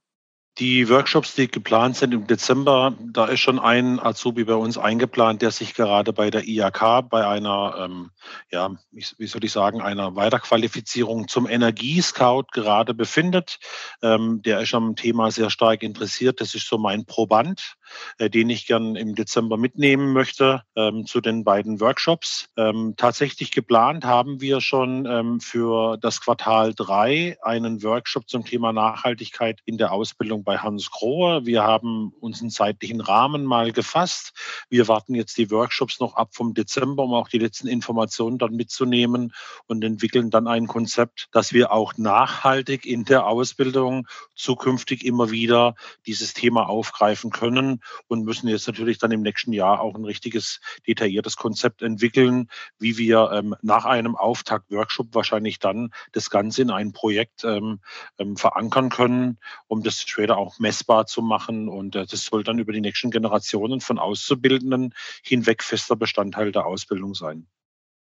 Die 0.62 0.90
Workshops, 0.90 1.34
die 1.34 1.48
geplant 1.48 1.96
sind 1.98 2.14
im 2.14 2.28
Dezember, 2.28 2.94
da 3.00 3.26
ist 3.26 3.40
schon 3.40 3.58
ein 3.58 4.00
Azubi 4.00 4.44
bei 4.44 4.54
uns 4.54 4.78
eingeplant, 4.78 5.42
der 5.42 5.50
sich 5.50 5.74
gerade 5.74 6.14
bei 6.14 6.30
der 6.30 6.48
IAK 6.48 7.10
bei 7.10 7.26
einer, 7.26 7.78
ähm, 7.80 8.12
ja, 8.52 8.70
wie 8.92 9.26
soll 9.26 9.44
ich 9.44 9.52
sagen, 9.52 9.82
einer 9.82 10.16
Weiterqualifizierung 10.16 11.28
zum 11.28 11.50
Energiescout 11.50 12.44
gerade 12.52 12.94
befindet. 12.94 13.58
Ähm, 14.04 14.44
der 14.44 14.60
ist 14.60 14.76
am 14.76 14.96
Thema 14.96 15.32
sehr 15.32 15.50
stark 15.50 15.82
interessiert. 15.82 16.40
Das 16.42 16.54
ist 16.54 16.68
so 16.68 16.78
mein 16.78 17.06
Proband, 17.06 17.78
äh, 18.18 18.30
den 18.30 18.50
ich 18.50 18.68
gern 18.68 18.96
im 18.96 19.16
Dezember 19.16 19.58
mitnehmen 19.58 20.14
möchte 20.14 20.64
ähm, 20.76 21.06
zu 21.06 21.22
den 21.22 21.44
beiden 21.44 21.80
Workshops. 21.80 22.50
Ähm, 22.58 22.96
tatsächlich 22.98 23.52
geplant 23.52 24.06
haben 24.06 24.42
wir 24.42 24.62
schon 24.62 25.06
ähm, 25.06 25.40
für 25.40 25.98
das 25.98 26.22
Quartal 26.22 26.74
drei 26.74 27.38
einen 27.42 27.84
Workshop 27.84 28.30
zum 28.30 28.46
Thema 28.46 28.74
Nachhaltigkeit 28.74 29.60
in 29.66 29.78
der 29.78 29.92
Ausbildung 29.92 30.44
bei 30.44 30.58
Hans 30.58 30.92
Grohe. 30.92 31.46
Wir 31.46 31.64
haben 31.64 32.14
uns 32.20 32.42
einen 32.42 32.50
zeitlichen 32.50 33.02
Rahmen 33.02 33.46
mal 33.46 33.72
gefasst. 33.72 34.34
Wir 34.70 34.88
warten 34.88 35.16
jetzt 35.16 35.38
die 35.38 35.52
Workshops 35.52 36.00
noch 36.00 36.16
ab 36.16 36.30
vom 36.34 36.54
Dezember, 36.54 37.04
um 37.04 37.14
auch 37.14 37.30
die 37.30 37.40
letzten 37.40 37.68
Informationen 37.68 38.38
dann 38.38 38.56
mitzunehmen 38.56 39.34
und 39.68 39.84
entwickeln 39.84 40.30
dann 40.30 40.48
ein 40.48 40.68
Konzept, 40.68 41.28
dass 41.32 41.54
wir 41.54 41.72
auch 41.72 41.98
nachhaltig 41.98 42.86
in 42.86 43.06
der 43.06 43.28
Ausbildung 43.28 44.08
zukünftig 44.36 45.06
immer 45.06 45.32
wieder 45.32 45.76
dieses 46.06 46.34
Thema 46.34 46.68
aufgreifen 46.70 47.32
können 47.32 47.81
und 48.08 48.24
müssen 48.24 48.48
jetzt 48.48 48.68
natürlich 48.68 48.98
dann 48.98 49.12
im 49.12 49.22
nächsten 49.22 49.54
Jahr 49.54 49.82
auch 49.82 49.96
ein 49.96 50.06
richtiges, 50.06 50.60
detailliertes 50.88 51.38
Konzept 51.38 51.82
entwickeln, 51.82 52.50
wie 52.80 52.98
wir 52.98 53.32
ähm, 53.34 53.56
nach 53.62 53.86
einem 53.86 54.16
Auftakt-Workshop 54.16 55.14
wahrscheinlich 55.14 55.60
dann 55.60 55.92
das 56.12 56.30
Ganze 56.30 56.62
in 56.62 56.72
ein 56.72 56.92
Projekt 56.92 57.44
ähm, 57.44 57.80
ähm, 58.18 58.38
verankern 58.38 58.90
können, 58.90 59.38
um 59.68 59.84
das 59.84 60.02
später 60.02 60.38
auch 60.38 60.60
messbar 60.60 61.06
zu 61.06 61.22
machen. 61.22 61.70
Und 61.70 61.96
äh, 61.96 62.06
das 62.06 62.26
soll 62.26 62.44
dann 62.44 62.60
über 62.60 62.74
die 62.74 62.82
nächsten 62.82 63.12
Generationen 63.12 63.82
von 63.82 64.00
Auszubildenden 64.00 64.94
hinweg 65.24 65.64
fester 65.64 65.96
Bestandteil 65.96 66.52
der 66.52 66.66
Ausbildung 66.66 67.14
sein. 67.14 67.48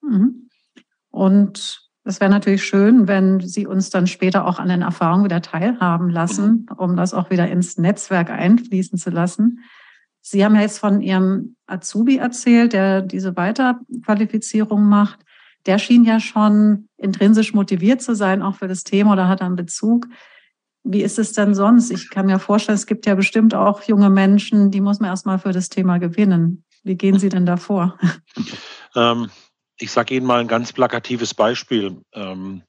Mhm. 0.03 0.49
Und 1.11 1.90
es 2.05 2.21
wäre 2.21 2.31
natürlich 2.31 2.65
schön, 2.65 3.09
wenn 3.09 3.41
Sie 3.41 3.67
uns 3.67 3.91
dann 3.91 4.07
später 4.07 4.47
auch 4.47 4.59
an 4.59 4.69
den 4.69 4.83
Erfahrungen 4.83 5.25
wieder 5.25 5.43
teilhaben 5.43 6.09
lassen, 6.09 6.67
mhm. 6.69 6.77
um 6.77 6.97
das 6.97 7.15
auch 7.15 7.31
wieder 7.31 7.49
ins 7.49 7.77
Netzwerk 7.77 8.31
einfließen 8.31 8.99
zu 8.99 9.11
lassen. 9.11 9.61
Sie 10.23 10.45
haben 10.45 10.55
ja 10.55 10.63
jetzt 10.63 10.79
von 10.79 11.01
Ihrem 11.01 11.57
Azubi 11.67 12.17
erzählt, 12.17 12.73
der 12.73 13.03
diese 13.03 13.37
Weiterqualifizierung 13.37 14.85
macht. 14.85 15.21
Der 15.67 15.79
schien 15.79 16.05
ja 16.05 16.21
schon 16.21 16.89
intrinsisch 16.97 17.53
motiviert 17.53 18.03
zu 18.03 18.15
sein, 18.15 18.43
auch 18.43 18.57
für 18.57 18.69
das 18.69 18.85
Thema 18.85 19.13
oder 19.13 19.29
hat 19.29 19.43
einen 19.43 19.57
Bezug. 19.57 20.07
Wie 20.83 21.03
ist 21.03 21.19
es 21.19 21.33
denn 21.35 21.55
sonst? 21.55 21.91
Ich 21.91 22.09
kann 22.09 22.27
mir 22.27 22.39
vorstellen, 22.39 22.77
es 22.77 22.87
gibt 22.87 23.05
ja 23.05 23.15
bestimmt 23.15 23.55
auch 23.55 23.83
junge 23.83 24.09
Menschen, 24.09 24.71
die 24.71 24.81
muss 24.81 25.01
man 25.01 25.11
erstmal 25.11 25.39
für 25.39 25.53
das 25.53 25.69
Thema 25.69 25.99
gewinnen. 25.99 26.65
Wie 26.83 26.97
gehen 26.97 27.19
Sie 27.19 27.29
denn 27.29 27.45
davor? 27.45 27.99
Ähm, 28.97 29.29
ich 29.81 29.91
sage 29.91 30.15
Ihnen 30.15 30.27
mal 30.27 30.41
ein 30.41 30.49
ganz 30.49 30.73
plakatives 30.73 31.33
Beispiel. 31.33 32.03
Ähm, 32.13 32.63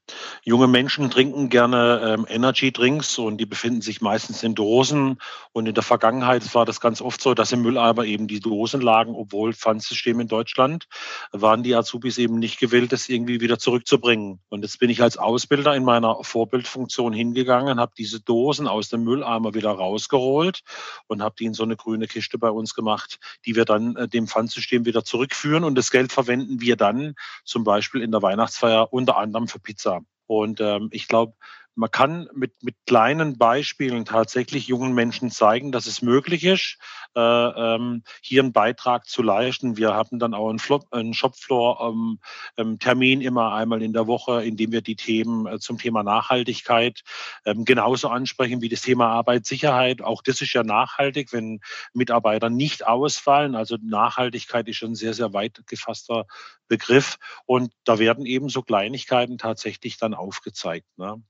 junge 0.44 0.66
Menschen 0.66 1.10
trinken 1.10 1.50
gerne 1.50 2.00
ähm, 2.02 2.26
Energy 2.28 2.72
Drinks 2.72 3.18
und 3.18 3.36
die 3.38 3.46
befinden 3.46 3.82
sich 3.82 4.00
meistens 4.00 4.42
in 4.42 4.54
Dosen. 4.54 5.18
Und 5.52 5.66
in 5.66 5.74
der 5.74 5.82
Vergangenheit 5.82 6.54
war 6.54 6.64
das 6.64 6.80
ganz 6.80 7.02
oft 7.02 7.20
so, 7.20 7.34
dass 7.34 7.52
im 7.52 7.62
Mülleimer 7.62 8.04
eben 8.04 8.28
die 8.28 8.40
Dosen 8.40 8.80
lagen, 8.80 9.14
obwohl 9.14 9.52
Pfandsystem 9.52 10.20
in 10.20 10.28
Deutschland 10.28 10.88
waren 11.32 11.62
die 11.62 11.74
Azubis 11.74 12.16
eben 12.16 12.38
nicht 12.38 12.58
gewillt, 12.58 12.92
das 12.92 13.08
irgendwie 13.08 13.40
wieder 13.40 13.58
zurückzubringen. 13.58 14.40
Und 14.48 14.62
jetzt 14.62 14.78
bin 14.78 14.88
ich 14.88 15.02
als 15.02 15.18
Ausbilder 15.18 15.76
in 15.76 15.84
meiner 15.84 16.24
Vorbildfunktion 16.24 17.12
hingegangen, 17.12 17.78
habe 17.78 17.92
diese 17.96 18.20
Dosen 18.20 18.66
aus 18.66 18.88
dem 18.88 19.04
Mülleimer 19.04 19.52
wieder 19.52 19.70
rausgeholt 19.70 20.60
und 21.08 21.22
habe 21.22 21.34
die 21.38 21.44
in 21.44 21.54
so 21.54 21.62
eine 21.62 21.76
grüne 21.76 22.06
Kiste 22.06 22.38
bei 22.38 22.50
uns 22.50 22.74
gemacht, 22.74 23.18
die 23.44 23.54
wir 23.54 23.66
dann 23.66 23.96
äh, 23.96 24.08
dem 24.08 24.28
Pfandsystem 24.28 24.86
wieder 24.86 25.04
zurückführen. 25.04 25.64
Und 25.64 25.74
das 25.74 25.90
Geld 25.90 26.10
verwenden 26.12 26.60
wir 26.60 26.76
dann 26.76 27.01
zum 27.44 27.64
Beispiel 27.64 28.02
in 28.02 28.10
der 28.10 28.22
Weihnachtsfeier 28.22 28.92
unter 28.92 29.16
anderem 29.16 29.48
für 29.48 29.58
Pizza. 29.58 30.00
Und 30.26 30.60
ähm, 30.60 30.88
ich 30.92 31.08
glaube, 31.08 31.34
man 31.74 31.90
kann 31.90 32.28
mit, 32.34 32.62
mit 32.62 32.76
kleinen 32.86 33.38
Beispielen 33.38 34.04
tatsächlich 34.04 34.66
jungen 34.66 34.94
Menschen 34.94 35.30
zeigen, 35.30 35.72
dass 35.72 35.86
es 35.86 36.02
möglich 36.02 36.44
ist, 36.44 36.78
äh, 37.16 37.20
ähm, 37.20 38.02
hier 38.22 38.42
einen 38.42 38.52
Beitrag 38.52 39.06
zu 39.06 39.22
leisten. 39.22 39.76
Wir 39.76 39.94
haben 39.94 40.18
dann 40.18 40.34
auch 40.34 40.50
einen, 40.50 40.58
Flop, 40.58 40.92
einen 40.92 41.14
Shopfloor-Termin 41.14 43.20
ähm, 43.20 43.26
immer 43.26 43.54
einmal 43.54 43.82
in 43.82 43.92
der 43.92 44.06
Woche, 44.06 44.44
in 44.44 44.56
dem 44.56 44.72
wir 44.72 44.82
die 44.82 44.96
Themen 44.96 45.46
äh, 45.46 45.58
zum 45.58 45.78
Thema 45.78 46.02
Nachhaltigkeit 46.02 47.02
ähm, 47.44 47.64
genauso 47.64 48.08
ansprechen 48.08 48.60
wie 48.60 48.68
das 48.68 48.82
Thema 48.82 49.08
Arbeitssicherheit. 49.08 50.02
Auch 50.02 50.22
das 50.22 50.42
ist 50.42 50.52
ja 50.52 50.64
nachhaltig, 50.64 51.32
wenn 51.32 51.60
Mitarbeiter 51.94 52.50
nicht 52.50 52.86
ausfallen. 52.86 53.54
Also 53.54 53.76
Nachhaltigkeit 53.82 54.68
ist 54.68 54.82
ein 54.82 54.94
sehr, 54.94 55.14
sehr 55.14 55.32
weit 55.32 55.62
gefasster 55.66 56.26
Begriff. 56.68 57.16
Und 57.46 57.72
da 57.84 57.98
werden 57.98 58.26
eben 58.26 58.48
so 58.48 58.62
Kleinigkeiten 58.62 59.38
tatsächlich 59.38 59.98
dann 59.98 60.14
aufgezeigt. 60.14 60.86
Ne? 60.96 61.22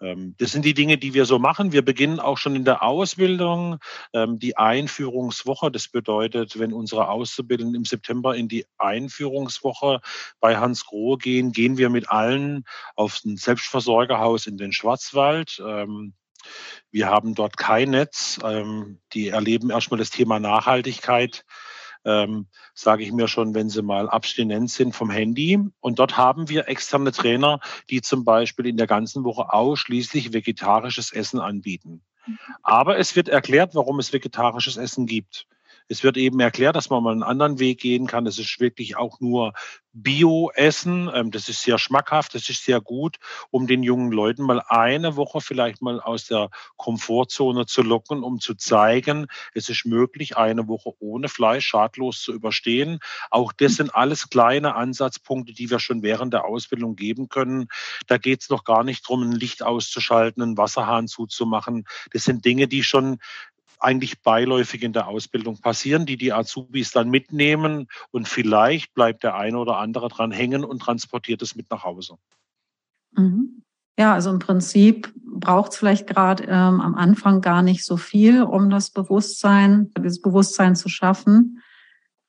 Ähm, 0.00 0.34
das 0.38 0.52
sind 0.52 0.64
die 0.64 0.74
Dinge, 0.74 0.98
die 0.98 1.14
wir 1.14 1.24
so 1.24 1.38
machen. 1.38 1.72
Wir 1.72 1.84
beginnen 1.84 2.20
auch 2.20 2.38
schon 2.38 2.56
in 2.56 2.64
der 2.64 2.82
Ausbildung. 2.82 3.78
Ähm, 4.12 4.38
die 4.38 4.56
Einführungswoche, 4.56 5.70
das 5.70 5.88
bedeutet, 5.88 6.58
wenn 6.58 6.72
unsere 6.72 7.08
Auszubildenden 7.08 7.74
im 7.74 7.84
September 7.84 8.34
in 8.34 8.48
die 8.48 8.66
Einführungswoche 8.78 10.00
bei 10.40 10.56
Hans 10.56 10.84
Grohe 10.86 11.18
gehen, 11.18 11.52
gehen 11.52 11.78
wir 11.78 11.90
mit 11.90 12.10
allen 12.10 12.64
auf 12.96 13.20
ein 13.24 13.36
Selbstversorgerhaus 13.36 14.46
in 14.46 14.56
den 14.56 14.72
Schwarzwald. 14.72 15.62
Ähm, 15.64 16.14
wir 16.90 17.06
haben 17.06 17.36
dort 17.36 17.56
kein 17.56 17.90
Netz. 17.90 18.40
Die 19.12 19.28
erleben 19.28 19.70
erstmal 19.70 19.98
das 19.98 20.10
Thema 20.10 20.40
Nachhaltigkeit 20.40 21.44
ähm, 22.04 22.46
sage 22.74 23.02
ich 23.02 23.12
mir 23.12 23.28
schon, 23.28 23.54
wenn 23.54 23.68
sie 23.68 23.82
mal 23.82 24.08
abstinent 24.08 24.70
sind 24.70 24.94
vom 24.94 25.10
Handy. 25.10 25.58
Und 25.80 25.98
dort 25.98 26.16
haben 26.16 26.48
wir 26.48 26.68
externe 26.68 27.12
Trainer, 27.12 27.60
die 27.90 28.02
zum 28.02 28.24
Beispiel 28.24 28.66
in 28.66 28.76
der 28.76 28.86
ganzen 28.86 29.24
Woche 29.24 29.52
ausschließlich 29.52 30.32
vegetarisches 30.32 31.12
Essen 31.12 31.40
anbieten. 31.40 32.02
Mhm. 32.26 32.38
Aber 32.62 32.98
es 32.98 33.16
wird 33.16 33.28
erklärt, 33.28 33.74
warum 33.74 33.98
es 33.98 34.12
vegetarisches 34.12 34.76
Essen 34.76 35.06
gibt. 35.06 35.46
Es 35.88 36.02
wird 36.02 36.16
eben 36.16 36.40
erklärt, 36.40 36.76
dass 36.76 36.90
man 36.90 37.02
mal 37.02 37.12
einen 37.12 37.22
anderen 37.22 37.58
Weg 37.58 37.80
gehen 37.80 38.06
kann. 38.06 38.24
Das 38.24 38.38
ist 38.38 38.60
wirklich 38.60 38.96
auch 38.96 39.20
nur 39.20 39.52
Bio-Essen. 39.92 41.10
Ähm, 41.12 41.30
das 41.30 41.48
ist 41.48 41.62
sehr 41.62 41.78
schmackhaft, 41.78 42.34
das 42.34 42.48
ist 42.48 42.64
sehr 42.64 42.80
gut, 42.80 43.18
um 43.50 43.66
den 43.66 43.82
jungen 43.82 44.10
Leuten 44.10 44.42
mal 44.42 44.62
eine 44.66 45.16
Woche 45.16 45.40
vielleicht 45.40 45.82
mal 45.82 46.00
aus 46.00 46.26
der 46.26 46.50
Komfortzone 46.76 47.66
zu 47.66 47.82
locken, 47.82 48.22
um 48.22 48.40
zu 48.40 48.54
zeigen, 48.54 49.26
es 49.54 49.68
ist 49.68 49.84
möglich, 49.84 50.36
eine 50.36 50.68
Woche 50.68 50.92
ohne 50.98 51.28
Fleisch 51.28 51.66
schadlos 51.66 52.22
zu 52.22 52.32
überstehen. 52.32 53.00
Auch 53.30 53.52
das 53.52 53.74
sind 53.74 53.94
alles 53.94 54.30
kleine 54.30 54.74
Ansatzpunkte, 54.74 55.52
die 55.52 55.70
wir 55.70 55.78
schon 55.78 56.02
während 56.02 56.32
der 56.32 56.44
Ausbildung 56.44 56.96
geben 56.96 57.28
können. 57.28 57.68
Da 58.06 58.18
geht 58.18 58.42
es 58.42 58.50
noch 58.50 58.64
gar 58.64 58.84
nicht 58.84 59.04
darum, 59.04 59.22
ein 59.22 59.32
Licht 59.32 59.62
auszuschalten, 59.62 60.42
einen 60.42 60.56
Wasserhahn 60.56 61.08
zuzumachen. 61.08 61.84
Das 62.12 62.24
sind 62.24 62.44
Dinge, 62.44 62.66
die 62.66 62.82
schon 62.82 63.18
eigentlich 63.82 64.22
beiläufig 64.22 64.82
in 64.82 64.92
der 64.92 65.08
Ausbildung 65.08 65.58
passieren, 65.58 66.06
die 66.06 66.16
die 66.16 66.32
Azubis 66.32 66.90
dann 66.92 67.10
mitnehmen 67.10 67.88
und 68.10 68.28
vielleicht 68.28 68.94
bleibt 68.94 69.22
der 69.22 69.36
eine 69.36 69.58
oder 69.58 69.78
andere 69.78 70.08
dran 70.08 70.30
hängen 70.30 70.64
und 70.64 70.80
transportiert 70.80 71.42
es 71.42 71.54
mit 71.54 71.70
nach 71.70 71.84
Hause. 71.84 72.16
Mhm. 73.16 73.62
Ja, 73.98 74.14
also 74.14 74.30
im 74.30 74.38
Prinzip 74.38 75.12
braucht 75.16 75.72
es 75.72 75.78
vielleicht 75.78 76.06
gerade 76.06 76.44
ähm, 76.44 76.80
am 76.80 76.94
Anfang 76.94 77.42
gar 77.42 77.62
nicht 77.62 77.84
so 77.84 77.96
viel, 77.96 78.42
um 78.42 78.70
das 78.70 78.90
Bewusstsein, 78.90 79.90
dieses 79.98 80.22
Bewusstsein 80.22 80.76
zu 80.76 80.88
schaffen. 80.88 81.62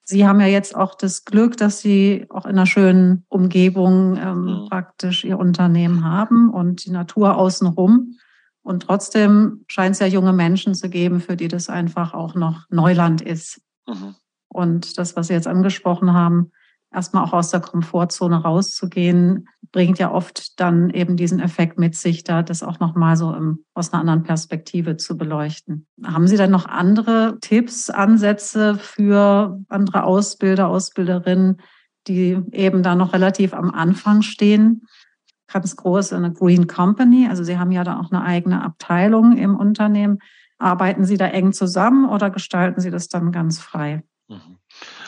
Sie 0.04 0.28
haben 0.28 0.42
ja 0.42 0.48
jetzt 0.48 0.76
auch 0.76 0.96
das 0.96 1.24
Glück, 1.24 1.56
dass 1.56 1.80
Sie 1.80 2.26
auch 2.30 2.46
in 2.46 2.52
einer 2.52 2.66
schönen 2.66 3.26
Umgebung 3.30 4.18
ähm, 4.18 4.44
mhm. 4.44 4.68
praktisch 4.70 5.24
Ihr 5.24 5.40
Unternehmen 5.40 6.04
haben 6.04 6.50
und 6.50 6.86
die 6.86 6.92
Natur 6.92 7.38
außenrum. 7.38 8.18
Und 8.64 8.84
trotzdem 8.84 9.66
scheint 9.68 9.94
es 9.94 10.00
ja 10.00 10.08
junge 10.08 10.34
Menschen 10.34 10.74
zu 10.74 10.90
geben, 10.90 11.20
für 11.20 11.36
die 11.36 11.50
das 11.50 11.70
einfach 11.70 12.14
auch 12.14 12.34
noch 12.34 12.66
Neuland 12.70 13.22
ist. 13.22 13.62
Mhm. 13.88 14.16
Und 14.48 14.98
das, 14.98 15.16
was 15.16 15.28
Sie 15.28 15.34
jetzt 15.34 15.48
angesprochen 15.48 16.14
haben, 16.14 16.52
erstmal 16.94 17.24
auch 17.24 17.34
aus 17.34 17.50
der 17.50 17.60
Komfortzone 17.60 18.42
rauszugehen, 18.42 19.48
bringt 19.72 20.00
ja 20.00 20.12
oft 20.12 20.60
dann 20.60 20.92
eben 20.92 21.18
diesen 21.18 21.40
Effekt 21.40 21.80
mit 21.80 21.96
sich, 21.96 22.24
da 22.24 22.44
das 22.44 22.64
auch 22.64 22.80
nochmal 22.80 23.18
so 23.18 23.34
im, 23.34 23.66
aus 23.74 23.92
einer 23.92 24.02
anderen 24.02 24.24
Perspektive 24.24 24.96
zu 24.98 25.18
beleuchten. 25.18 25.88
Haben 26.04 26.28
Sie 26.28 26.38
dann 26.38 26.52
noch 26.52 26.68
andere 26.68 27.38
Tipps, 27.42 27.90
Ansätze 27.90 28.76
für 28.76 29.60
andere 29.68 30.04
Ausbilder, 30.04 30.68
Ausbilderinnen, 30.68 31.62
die 32.08 32.40
eben 32.52 32.84
da 32.84 32.96
noch 32.96 33.14
relativ 33.14 33.54
am 33.54 33.72
Anfang 33.72 34.22
stehen? 34.22 34.84
Ganz 35.54 35.76
groß 35.76 36.14
eine 36.14 36.34
Green 36.34 36.68
Company. 36.68 37.28
Also 37.30 37.44
Sie 37.44 37.58
haben 37.58 37.72
ja 37.72 37.84
da 37.84 38.00
auch 38.00 38.12
eine 38.12 38.24
eigene 38.24 38.64
Abteilung 38.64 39.38
im 39.38 39.56
Unternehmen. 39.56 40.20
Arbeiten 40.58 41.06
Sie 41.06 41.18
da 41.18 41.28
eng 41.28 41.54
zusammen 41.54 42.10
oder 42.10 42.30
gestalten 42.30 42.82
Sie 42.82 42.92
das 42.92 43.08
dann 43.08 43.32
ganz 43.32 43.60
frei? 43.60 44.04
Mhm. 44.28 44.58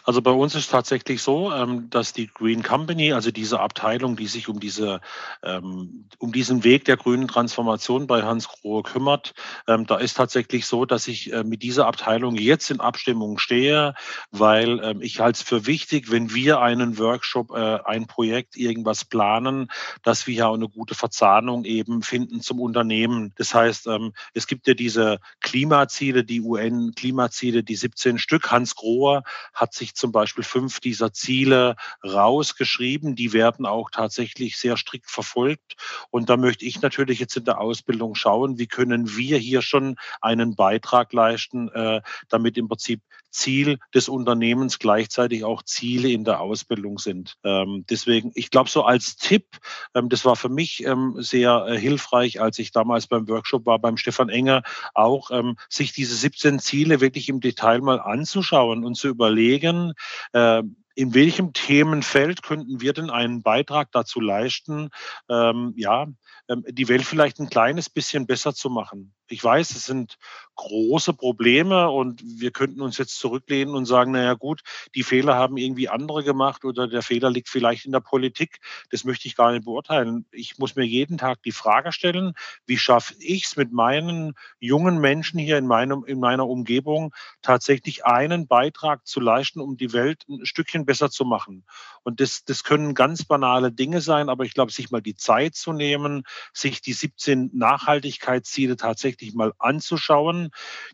Also 0.06 0.22
bei 0.22 0.32
uns 0.32 0.54
ist 0.54 0.70
tatsächlich 0.70 1.22
so, 1.24 1.52
ähm, 1.52 1.90
dass 1.90 2.14
die 2.14 2.28
Green 2.28 2.62
Company, 2.62 3.12
also 3.12 3.32
diese 3.32 3.60
Abteilung, 3.60 4.16
die 4.16 4.28
sich 4.28 4.48
um 4.48 4.60
diese, 4.60 5.02
ähm, 5.42 6.06
um 6.20 6.32
diesen 6.32 6.64
Weg 6.64 6.86
der 6.86 6.96
grünen 6.96 7.28
Transformation 7.28 8.06
bei 8.06 8.22
Hans 8.22 8.48
Grohe 8.48 8.84
kümmert, 8.84 9.34
ähm, 9.68 9.88
da 9.88 9.98
ist 9.98 10.16
tatsächlich 10.16 10.68
so, 10.68 10.86
dass 10.86 11.08
ich 11.08 11.34
äh, 11.34 11.44
mit 11.44 11.64
dieser 11.64 11.88
Abteilung 11.88 12.36
jetzt 12.36 12.70
in 12.70 12.80
Abstimmung 12.80 13.40
stehe, 13.40 13.96
weil 14.30 14.96
ich 15.00 15.20
halte 15.20 15.38
es 15.38 15.42
für 15.42 15.66
wichtig, 15.66 16.12
wenn 16.12 16.34
wir 16.34 16.60
einen 16.62 17.00
Workshop, 17.00 17.52
äh, 17.52 17.80
ein 17.86 18.06
Projekt, 18.06 18.58
irgendwas 18.58 19.06
planen, 19.06 19.72
dass 20.04 20.28
wir 20.28 20.36
ja 20.36 20.48
auch 20.48 20.54
eine 20.54 20.70
gute 20.70 20.94
Verzahnung 20.94 21.66
eben 21.66 22.04
finden 22.04 22.42
zum 22.42 22.60
Unternehmen. 22.60 23.34
Das 23.38 23.54
heißt, 23.54 23.90
es 24.34 24.48
gibt 24.48 24.68
ja 24.68 24.74
diese 24.74 25.20
Klimaziele, 25.42 26.24
die 26.24 26.42
UN-Klimaziele, 26.42 27.64
die 27.64 27.76
17 27.76 28.20
Stück. 28.20 28.52
Hans 28.52 28.76
Grohe 28.76 29.24
hat 29.54 29.74
sich 29.74 29.95
zum 29.98 30.12
Beispiel 30.12 30.44
fünf 30.44 30.80
dieser 30.80 31.14
Ziele 31.14 31.76
rausgeschrieben. 32.04 33.16
Die 33.16 33.34
werden 33.34 33.66
auch 33.66 33.90
tatsächlich 33.90 34.58
sehr 34.58 34.78
strikt 34.78 35.10
verfolgt. 35.10 35.76
Und 36.10 36.30
da 36.30 36.38
möchte 36.38 36.66
ich 36.66 36.82
natürlich 36.82 37.20
jetzt 37.20 37.38
in 37.38 37.46
der 37.46 37.60
Ausbildung 37.60 38.16
schauen, 38.16 38.58
wie 38.58 38.68
können 38.68 39.16
wir 39.16 39.38
hier 39.38 39.62
schon 39.62 39.96
einen 40.22 40.56
Beitrag 40.56 41.14
leisten, 41.14 41.70
äh, 41.70 42.02
damit 42.30 42.58
im 42.58 42.68
Prinzip 42.68 43.02
Ziel 43.36 43.78
des 43.94 44.10
Unternehmens 44.10 44.80
gleichzeitig 44.80 45.44
auch 45.44 45.64
Ziele 45.64 46.10
in 46.10 46.24
der 46.24 46.42
Ausbildung 46.42 46.98
sind. 46.98 47.36
Ähm, 47.44 47.86
deswegen, 47.90 48.32
ich 48.36 48.50
glaube, 48.50 48.70
so 48.70 48.84
als 48.84 49.18
Tipp, 49.18 49.46
ähm, 49.94 50.10
das 50.10 50.26
war 50.26 50.36
für 50.36 50.50
mich 50.50 50.84
ähm, 50.86 51.16
sehr 51.18 51.66
äh, 51.68 51.78
hilfreich, 51.78 52.42
als 52.42 52.60
ich 52.60 52.72
damals 52.72 53.08
beim 53.08 53.28
Workshop 53.28 53.66
war, 53.66 53.80
beim 53.80 53.98
Stefan 53.98 54.30
Enger, 54.30 54.64
auch 54.94 55.32
ähm, 55.32 55.58
sich 55.70 55.94
diese 55.94 56.16
17 56.16 56.60
Ziele 56.60 57.02
wirklich 57.02 57.30
im 57.30 57.40
Detail 57.40 57.82
mal 57.82 58.00
anzuschauen 58.00 58.84
und 58.86 58.96
zu 58.96 59.08
überlegen, 59.08 59.94
äh, 60.34 60.64
in 60.96 61.14
welchem 61.14 61.54
Themenfeld 61.54 62.42
könnten 62.42 62.82
wir 62.82 62.94
denn 62.94 63.10
einen 63.10 63.44
Beitrag 63.44 63.92
dazu 63.92 64.22
leisten, 64.22 64.90
ähm, 65.30 65.74
ja, 65.76 66.08
ähm, 66.48 66.64
die 66.70 66.88
Welt 66.88 67.04
vielleicht 67.04 67.40
ein 67.40 67.50
kleines 67.50 67.90
bisschen 67.90 68.26
besser 68.26 68.54
zu 68.54 68.70
machen? 68.70 69.14
Ich 69.28 69.44
weiß, 69.44 69.72
es 69.72 69.86
sind 69.86 70.18
große 70.56 71.14
Probleme 71.14 71.90
und 71.90 72.22
wir 72.24 72.52
könnten 72.52 72.82
uns 72.82 72.98
jetzt 72.98 73.20
zurücklehnen 73.20 73.76
und 73.76 73.86
sagen, 73.86 74.12
naja 74.12 74.34
gut, 74.34 74.62
die 74.96 75.04
Fehler 75.04 75.36
haben 75.36 75.58
irgendwie 75.58 75.90
andere 75.90 76.24
gemacht 76.24 76.64
oder 76.64 76.88
der 76.88 77.02
Fehler 77.02 77.30
liegt 77.30 77.50
vielleicht 77.50 77.86
in 77.86 77.92
der 77.92 78.00
Politik. 78.00 78.60
Das 78.90 79.04
möchte 79.04 79.28
ich 79.28 79.36
gar 79.36 79.52
nicht 79.52 79.66
beurteilen. 79.66 80.26
Ich 80.32 80.58
muss 80.58 80.76
mir 80.76 80.86
jeden 80.86 81.18
Tag 81.18 81.42
die 81.44 81.52
Frage 81.52 81.92
stellen, 81.92 82.34
wie 82.66 82.78
schaffe 82.78 83.16
ich 83.20 83.46
es 83.46 83.56
mit 83.58 83.74
meinen 83.74 84.34
jungen 84.60 85.00
Menschen 85.00 85.40
hier 85.40 85.58
in, 85.58 85.68
meinem, 85.68 86.06
in 86.06 86.20
meiner 86.20 86.48
Umgebung 86.48 87.14
tatsächlich 87.42 88.06
einen 88.06 88.48
Beitrag 88.48 89.06
zu 89.06 89.20
leisten, 89.20 89.60
um 89.60 89.76
die 89.76 89.92
Welt 89.92 90.24
ein 90.30 90.46
Stückchen 90.46 90.86
besser 90.86 91.10
zu 91.10 91.26
machen. 91.26 91.66
Und 92.04 92.22
das, 92.22 92.46
das 92.46 92.64
können 92.64 92.94
ganz 92.94 93.26
banale 93.26 93.72
Dinge 93.72 94.00
sein, 94.00 94.30
aber 94.30 94.46
ich 94.46 94.54
glaube, 94.54 94.72
sich 94.72 94.92
mal 94.92 95.02
die 95.02 95.16
Zeit 95.16 95.56
zu 95.56 95.74
nehmen, 95.74 96.24
sich 96.54 96.82
die 96.82 96.94
17 96.94 97.50
Nachhaltigkeitsziele 97.54 98.78
tatsächlich 98.78 99.15
mal 99.34 99.54
anzuschauen. 99.60 100.52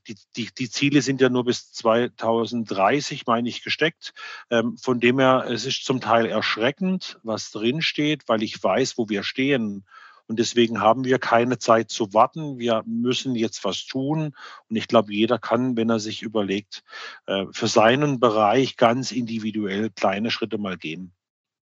Die, 0.07 0.15
die, 0.35 0.49
die 0.57 0.69
Ziele 0.69 1.01
sind 1.01 1.21
ja 1.21 1.29
nur 1.29 1.45
bis 1.45 1.71
2030, 1.73 3.25
meine 3.25 3.49
ich, 3.49 3.63
gesteckt. 3.63 4.13
Ähm, 4.49 4.77
von 4.77 4.99
dem 4.99 5.19
her, 5.19 5.45
es 5.49 5.65
ist 5.65 5.85
zum 5.85 6.01
Teil 6.01 6.25
erschreckend, 6.25 7.19
was 7.23 7.51
drin 7.51 7.81
steht, 7.81 8.27
weil 8.27 8.43
ich 8.43 8.61
weiß, 8.63 8.97
wo 8.97 9.09
wir 9.09 9.23
stehen. 9.23 9.85
Und 10.27 10.39
deswegen 10.39 10.79
haben 10.79 11.03
wir 11.03 11.19
keine 11.19 11.57
Zeit 11.57 11.89
zu 11.89 12.13
warten. 12.13 12.57
Wir 12.57 12.83
müssen 12.85 13.35
jetzt 13.35 13.65
was 13.65 13.85
tun. 13.85 14.33
Und 14.69 14.75
ich 14.75 14.87
glaube, 14.87 15.13
jeder 15.13 15.37
kann, 15.39 15.75
wenn 15.75 15.89
er 15.89 15.99
sich 15.99 16.21
überlegt, 16.21 16.83
äh, 17.25 17.45
für 17.51 17.67
seinen 17.67 18.19
Bereich 18.19 18.77
ganz 18.77 19.11
individuell 19.11 19.89
kleine 19.89 20.31
Schritte 20.31 20.57
mal 20.57 20.77
gehen. 20.77 21.11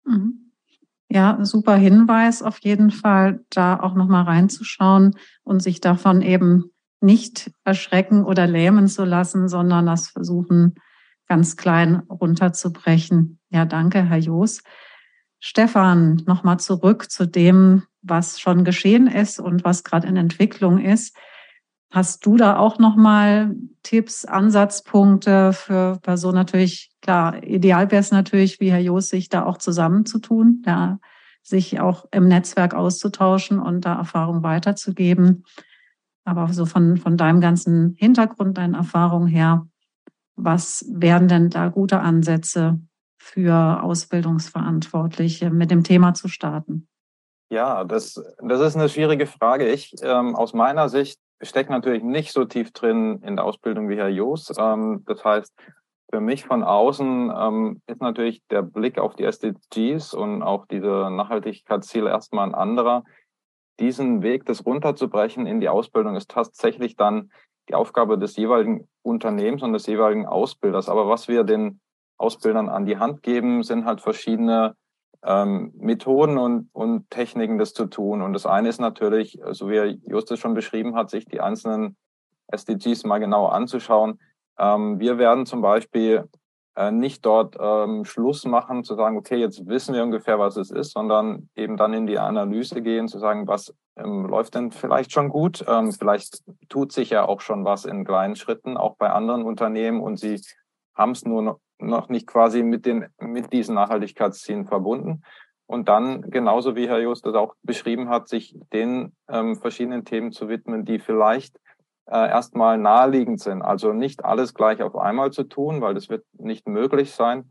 Mhm. 0.04 0.43
Ja, 1.08 1.38
super 1.42 1.76
Hinweis 1.76 2.42
auf 2.42 2.58
jeden 2.60 2.90
Fall, 2.90 3.44
da 3.50 3.78
auch 3.78 3.94
nochmal 3.94 4.24
reinzuschauen 4.24 5.16
und 5.42 5.62
sich 5.62 5.80
davon 5.80 6.22
eben 6.22 6.72
nicht 7.00 7.52
erschrecken 7.64 8.24
oder 8.24 8.46
lähmen 8.46 8.88
zu 8.88 9.04
lassen, 9.04 9.48
sondern 9.48 9.86
das 9.86 10.08
versuchen, 10.08 10.74
ganz 11.28 11.56
klein 11.56 12.02
runterzubrechen. 12.08 13.38
Ja, 13.50 13.64
danke, 13.64 14.02
Herr 14.02 14.18
Joos. 14.18 14.62
Stefan, 15.40 16.22
nochmal 16.26 16.58
zurück 16.58 17.10
zu 17.10 17.26
dem, 17.26 17.82
was 18.00 18.40
schon 18.40 18.64
geschehen 18.64 19.06
ist 19.06 19.38
und 19.38 19.64
was 19.64 19.84
gerade 19.84 20.06
in 20.06 20.16
Entwicklung 20.16 20.78
ist. 20.78 21.16
Hast 21.94 22.26
du 22.26 22.37
da 22.37 22.57
auch 22.57 22.80
nochmal 22.80 23.54
Tipps, 23.85 24.24
Ansatzpunkte 24.24 25.52
für 25.52 26.00
Personen 26.02 26.35
natürlich, 26.35 26.90
klar, 27.00 27.40
ideal 27.44 27.92
wäre 27.92 28.00
es 28.00 28.11
natürlich, 28.11 28.59
wie 28.59 28.72
Herr 28.72 28.80
Joos, 28.80 29.11
sich 29.11 29.28
da 29.28 29.44
auch 29.44 29.59
zusammenzutun, 29.59 30.64
ja, 30.66 30.98
sich 31.44 31.78
auch 31.78 32.07
im 32.11 32.26
Netzwerk 32.26 32.74
auszutauschen 32.74 33.61
und 33.61 33.85
da 33.85 33.94
Erfahrung 33.94 34.42
weiterzugeben. 34.42 35.44
Aber 36.24 36.52
so 36.52 36.66
von, 36.66 36.96
von 36.96 37.16
deinem 37.16 37.40
ganzen 37.40 37.94
Hintergrund, 37.96 38.59
deinen 38.59 38.74
Erfahrungen 38.74 39.28
her, 39.28 39.68
was 40.35 40.85
wären 40.90 41.28
denn 41.28 41.48
da 41.48 41.68
gute 41.68 42.00
Ansätze 42.00 42.80
für 43.18 43.85
Ausbildungsverantwortliche 43.85 45.50
mit 45.50 45.70
dem 45.70 45.85
Thema 45.85 46.12
zu 46.14 46.26
starten? 46.26 46.88
Ja, 47.50 47.85
das, 47.85 48.20
das 48.42 48.61
ist 48.62 48.74
eine 48.74 48.88
schwierige 48.88 49.28
Frage. 49.28 49.68
Ich, 49.68 49.94
ähm, 50.02 50.35
aus 50.35 50.54
meiner 50.54 50.88
Sicht, 50.88 51.20
stecke 51.48 51.70
natürlich 51.70 52.02
nicht 52.02 52.33
so 52.33 52.44
tief 52.44 52.72
drin 52.72 53.20
in 53.22 53.37
der 53.37 53.44
Ausbildung 53.44 53.88
wie 53.88 53.96
Herr 53.96 54.09
Joos. 54.09 54.52
Ähm, 54.59 55.04
das 55.07 55.24
heißt, 55.24 55.54
für 56.11 56.20
mich 56.20 56.44
von 56.44 56.62
außen 56.62 57.33
ähm, 57.37 57.83
ist 57.87 58.00
natürlich 58.00 58.42
der 58.50 58.62
Blick 58.62 58.98
auf 58.98 59.14
die 59.16 59.24
SDGs 59.24 60.14
und 60.14 60.42
auch 60.42 60.66
diese 60.66 61.11
Nachhaltigkeitsziele 61.11 62.11
erstmal 62.11 62.46
ein 62.46 62.54
anderer. 62.54 63.04
Diesen 63.80 64.22
Weg, 64.22 64.44
das 64.44 64.64
runterzubrechen 64.64 65.46
in 65.46 65.61
die 65.61 65.68
Ausbildung, 65.68 66.14
ist 66.14 66.30
tatsächlich 66.30 66.94
dann 66.94 67.33
die 67.68 67.74
Aufgabe 67.74 68.18
des 68.18 68.37
jeweiligen 68.37 68.87
Unternehmens 69.02 69.62
und 69.62 69.72
des 69.72 69.87
jeweiligen 69.87 70.26
Ausbilders. 70.26 70.88
Aber 70.88 71.09
was 71.09 71.26
wir 71.26 71.42
den 71.42 71.80
Ausbildern 72.16 72.68
an 72.68 72.87
die 72.87 72.98
Hand 72.98 73.22
geben, 73.22 73.62
sind 73.62 73.85
halt 73.85 74.00
verschiedene 74.00 74.76
ähm, 75.24 75.72
Methoden 75.76 76.38
und, 76.38 76.68
und 76.72 77.10
Techniken, 77.10 77.58
das 77.58 77.72
zu 77.72 77.87
tun. 77.87 78.22
Und 78.22 78.32
das 78.32 78.46
eine 78.46 78.68
ist 78.68 78.80
natürlich, 78.80 79.40
so 79.52 79.68
wie 79.70 80.00
Justus 80.06 80.38
schon 80.38 80.54
beschrieben 80.54 80.94
hat, 80.94 81.10
sich 81.10 81.26
die 81.26 81.40
einzelnen 81.40 81.96
SDGs 82.48 83.04
mal 83.04 83.18
genauer 83.18 83.52
anzuschauen. 83.52 84.20
Ähm, 84.58 85.00
wir 85.00 85.18
werden 85.18 85.46
zum 85.46 85.62
Beispiel 85.62 86.28
äh, 86.76 86.90
nicht 86.90 87.24
dort 87.24 87.56
ähm, 87.60 88.04
Schluss 88.04 88.44
machen, 88.44 88.84
zu 88.84 88.94
sagen, 88.96 89.16
okay, 89.16 89.37
jetzt 89.37 89.66
wissen 89.66 89.94
wir 89.94 90.02
ungefähr, 90.02 90.38
was 90.38 90.56
es 90.56 90.70
ist, 90.70 90.92
sondern 90.92 91.48
eben 91.54 91.76
dann 91.76 91.94
in 91.94 92.06
die 92.06 92.18
Analyse 92.18 92.82
gehen, 92.82 93.08
zu 93.08 93.18
sagen, 93.18 93.46
was 93.46 93.74
ähm, 93.96 94.26
läuft 94.26 94.54
denn 94.54 94.72
vielleicht 94.72 95.12
schon 95.12 95.28
gut? 95.28 95.64
Ähm, 95.68 95.92
vielleicht 95.92 96.42
tut 96.68 96.92
sich 96.92 97.10
ja 97.10 97.26
auch 97.26 97.40
schon 97.40 97.64
was 97.64 97.84
in 97.84 98.04
kleinen 98.04 98.37
Schritten, 98.37 98.76
auch 98.76 98.96
bei 98.96 99.10
anderen 99.10 99.44
Unternehmen 99.44 100.00
und 100.00 100.18
sie 100.18 100.40
haben 100.94 101.12
es 101.12 101.24
nur 101.24 101.60
noch, 101.86 102.08
nicht 102.08 102.26
quasi 102.26 102.62
mit, 102.62 102.86
den, 102.86 103.06
mit 103.18 103.52
diesen 103.52 103.74
Nachhaltigkeitszielen 103.74 104.66
verbunden. 104.66 105.22
Und 105.66 105.88
dann, 105.88 106.22
genauso 106.30 106.76
wie 106.76 106.88
Herr 106.88 107.00
Just 107.00 107.24
das 107.24 107.34
auch 107.34 107.54
beschrieben 107.62 108.08
hat, 108.08 108.28
sich 108.28 108.54
den 108.72 109.14
ähm, 109.28 109.56
verschiedenen 109.56 110.04
Themen 110.04 110.30
zu 110.30 110.48
widmen, 110.48 110.84
die 110.84 110.98
vielleicht 110.98 111.58
äh, 112.06 112.28
erstmal 112.28 112.76
naheliegend 112.76 113.40
sind. 113.40 113.62
Also 113.62 113.92
nicht 113.92 114.24
alles 114.24 114.52
gleich 114.52 114.82
auf 114.82 114.96
einmal 114.96 115.30
zu 115.32 115.44
tun, 115.44 115.80
weil 115.80 115.94
das 115.94 116.10
wird 116.10 116.24
nicht 116.38 116.68
möglich 116.68 117.12
sein, 117.12 117.50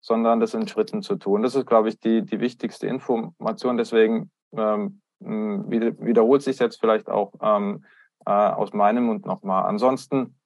sondern 0.00 0.38
das 0.38 0.54
in 0.54 0.68
Schritten 0.68 1.02
zu 1.02 1.16
tun. 1.16 1.42
Das 1.42 1.56
ist, 1.56 1.66
glaube 1.66 1.88
ich, 1.88 1.98
die, 1.98 2.22
die 2.22 2.38
wichtigste 2.38 2.86
Information. 2.86 3.76
Deswegen 3.76 4.30
ähm, 4.56 5.00
wiederholt 5.20 6.42
sich 6.42 6.60
jetzt 6.60 6.78
vielleicht 6.78 7.08
auch 7.08 7.32
ähm, 7.42 7.84
äh, 8.24 8.30
aus 8.30 8.72
meinem 8.72 9.04
Mund 9.06 9.26
nochmal. 9.26 9.64
Ansonsten, 9.64 10.37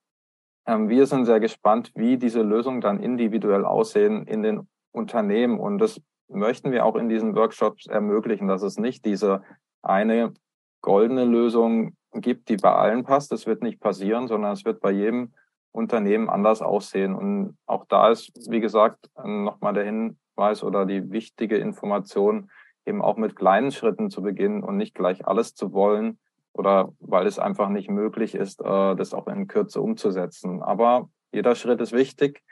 wir 0.66 1.07
sind 1.07 1.25
sehr 1.25 1.40
gespannt, 1.40 1.92
wie 1.94 2.16
diese 2.18 2.42
Lösungen 2.42 2.81
dann 2.81 3.01
individuell 3.01 3.64
aussehen 3.64 4.27
in 4.27 4.42
den 4.42 4.68
Unternehmen. 4.92 5.59
Und 5.59 5.79
das 5.79 6.01
möchten 6.29 6.70
wir 6.70 6.85
auch 6.85 6.96
in 6.96 7.09
diesen 7.09 7.35
Workshops 7.35 7.87
ermöglichen, 7.87 8.48
dass 8.48 8.62
es 8.62 8.79
nicht 8.79 9.05
diese 9.05 9.42
eine 9.83 10.33
goldene 10.81 11.25
Lösung 11.25 11.96
gibt, 12.14 12.48
die 12.48 12.57
bei 12.57 12.72
allen 12.72 13.05
passt. 13.05 13.33
Das 13.33 13.46
wird 13.46 13.62
nicht 13.62 13.81
passieren, 13.81 14.29
sondern 14.29 14.53
es 14.53 14.64
wird 14.64 14.81
bei 14.81 14.92
jedem 14.92 15.35
Unternehmen 15.72 16.29
anders 16.29 16.62
aussehen. 16.62 17.14
Und 17.14 17.57
auch 17.66 17.87
da 17.87 18.11
ist, 18.11 18.31
wie 18.48 18.61
gesagt, 18.61 19.11
nochmal 19.25 19.75
der 19.75 19.85
Hinweis 19.85 20.62
oder 20.62 20.87
die 20.87 21.11
wichtige 21.11 21.57
Information, 21.57 22.51
eben 22.85 23.03
auch 23.03 23.16
mit 23.16 23.37
kleinen 23.37 23.70
Schritten 23.70 24.11
zu 24.11 24.22
beginnen 24.22 24.62
und 24.62 24.77
nicht 24.77 24.94
gleich 24.94 25.27
alles 25.27 25.55
zu 25.55 25.72
wollen 25.72 26.18
oder 26.52 26.92
weil 27.00 27.26
es 27.26 27.38
einfach 27.38 27.68
nicht 27.68 27.90
möglich 27.90 28.34
ist, 28.34 28.60
äh, 28.60 28.94
das 28.94 29.14
auch 29.14 29.26
in 29.26 29.46
Kürze 29.48 29.80
umzusetzen. 29.80 30.62
Aber 30.62 31.08
jeder 31.32 31.54
Schritt 31.54 31.80
ist 31.80 31.92
wichtig. 31.92 32.42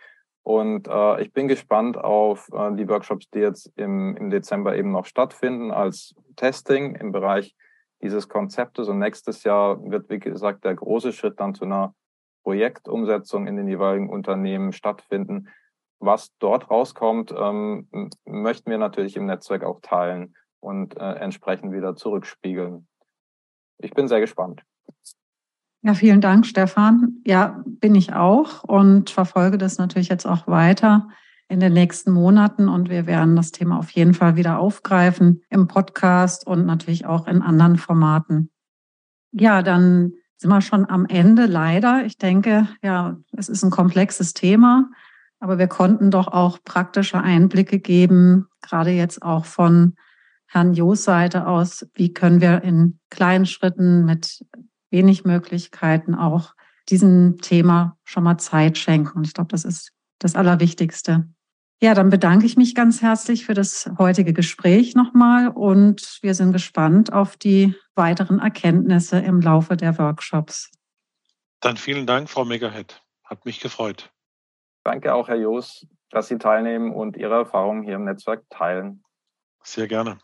Und 0.42 0.88
äh, 0.88 1.22
ich 1.22 1.32
bin 1.32 1.48
gespannt 1.48 1.98
auf 1.98 2.48
äh, 2.52 2.74
die 2.74 2.88
Workshops, 2.88 3.28
die 3.30 3.40
jetzt 3.40 3.70
im, 3.76 4.16
im 4.16 4.30
Dezember 4.30 4.74
eben 4.74 4.90
noch 4.90 5.04
stattfinden 5.04 5.70
als 5.70 6.14
Testing 6.36 6.94
im 6.94 7.12
Bereich 7.12 7.54
dieses 8.02 8.28
Konzeptes. 8.28 8.88
Und 8.88 8.98
nächstes 8.98 9.44
Jahr 9.44 9.78
wird, 9.90 10.08
wie 10.08 10.18
gesagt, 10.18 10.64
der 10.64 10.74
große 10.74 11.12
Schritt 11.12 11.38
dann 11.38 11.54
zu 11.54 11.64
einer 11.64 11.94
Projektumsetzung 12.42 13.46
in 13.46 13.56
den 13.56 13.68
jeweiligen 13.68 14.08
Unternehmen 14.08 14.72
stattfinden. 14.72 15.48
Was 15.98 16.30
dort 16.38 16.70
rauskommt, 16.70 17.34
ähm, 17.36 17.88
möchten 18.24 18.70
wir 18.70 18.78
natürlich 18.78 19.16
im 19.16 19.26
Netzwerk 19.26 19.62
auch 19.62 19.80
teilen 19.82 20.34
und 20.60 20.96
äh, 20.96 21.12
entsprechend 21.16 21.72
wieder 21.72 21.94
zurückspiegeln. 21.94 22.88
Ich 23.82 23.92
bin 23.92 24.08
sehr 24.08 24.20
gespannt. 24.20 24.62
Ja, 25.82 25.94
vielen 25.94 26.20
Dank, 26.20 26.46
Stefan. 26.46 27.16
Ja, 27.24 27.62
bin 27.64 27.94
ich 27.94 28.12
auch 28.12 28.64
und 28.64 29.08
verfolge 29.08 29.56
das 29.56 29.78
natürlich 29.78 30.08
jetzt 30.08 30.26
auch 30.26 30.46
weiter 30.46 31.08
in 31.48 31.58
den 31.58 31.72
nächsten 31.72 32.12
Monaten 32.12 32.68
und 32.68 32.90
wir 32.90 33.06
werden 33.06 33.34
das 33.34 33.50
Thema 33.50 33.78
auf 33.78 33.90
jeden 33.90 34.14
Fall 34.14 34.36
wieder 34.36 34.58
aufgreifen 34.58 35.42
im 35.48 35.66
Podcast 35.68 36.46
und 36.46 36.66
natürlich 36.66 37.06
auch 37.06 37.26
in 37.26 37.42
anderen 37.42 37.76
Formaten. 37.76 38.50
Ja, 39.32 39.62
dann 39.62 40.12
sind 40.36 40.50
wir 40.50 40.60
schon 40.60 40.88
am 40.88 41.06
Ende 41.06 41.46
leider. 41.46 42.04
Ich 42.04 42.18
denke, 42.18 42.68
ja, 42.82 43.16
es 43.32 43.48
ist 43.48 43.64
ein 43.64 43.70
komplexes 43.70 44.34
Thema, 44.34 44.90
aber 45.40 45.58
wir 45.58 45.66
konnten 45.66 46.10
doch 46.10 46.28
auch 46.28 46.58
praktische 46.62 47.20
Einblicke 47.20 47.78
geben, 47.78 48.46
gerade 48.60 48.90
jetzt 48.90 49.22
auch 49.22 49.46
von 49.46 49.96
Herrn 50.52 50.74
Jos 50.74 51.04
Seite 51.04 51.46
aus, 51.46 51.86
wie 51.94 52.12
können 52.12 52.40
wir 52.40 52.62
in 52.62 52.98
kleinen 53.08 53.46
Schritten 53.46 54.04
mit 54.04 54.44
wenig 54.90 55.24
Möglichkeiten 55.24 56.16
auch 56.16 56.54
diesem 56.88 57.38
Thema 57.38 57.96
schon 58.02 58.24
mal 58.24 58.36
Zeit 58.38 58.76
schenken. 58.76 59.18
Und 59.18 59.26
ich 59.28 59.32
glaube, 59.34 59.52
das 59.52 59.64
ist 59.64 59.92
das 60.18 60.34
Allerwichtigste. 60.34 61.28
Ja, 61.80 61.94
dann 61.94 62.10
bedanke 62.10 62.46
ich 62.46 62.56
mich 62.56 62.74
ganz 62.74 63.00
herzlich 63.00 63.46
für 63.46 63.54
das 63.54 63.88
heutige 63.96 64.32
Gespräch 64.32 64.96
nochmal 64.96 65.48
und 65.48 66.18
wir 66.20 66.34
sind 66.34 66.52
gespannt 66.52 67.12
auf 67.12 67.36
die 67.36 67.74
weiteren 67.94 68.40
Erkenntnisse 68.40 69.20
im 69.20 69.40
Laufe 69.40 69.76
der 69.76 69.96
Workshops. 69.98 70.72
Dann 71.60 71.76
vielen 71.76 72.06
Dank, 72.06 72.28
Frau 72.28 72.44
Megahead. 72.44 73.00
Hat 73.24 73.46
mich 73.46 73.60
gefreut. 73.60 74.10
Danke 74.82 75.14
auch, 75.14 75.28
Herr 75.28 75.36
Joos, 75.36 75.86
dass 76.10 76.26
Sie 76.26 76.38
teilnehmen 76.38 76.92
und 76.92 77.16
Ihre 77.16 77.34
Erfahrungen 77.34 77.84
hier 77.84 77.94
im 77.94 78.04
Netzwerk 78.04 78.44
teilen. 78.50 79.04
Sehr 79.62 79.86
gerne. 79.86 80.18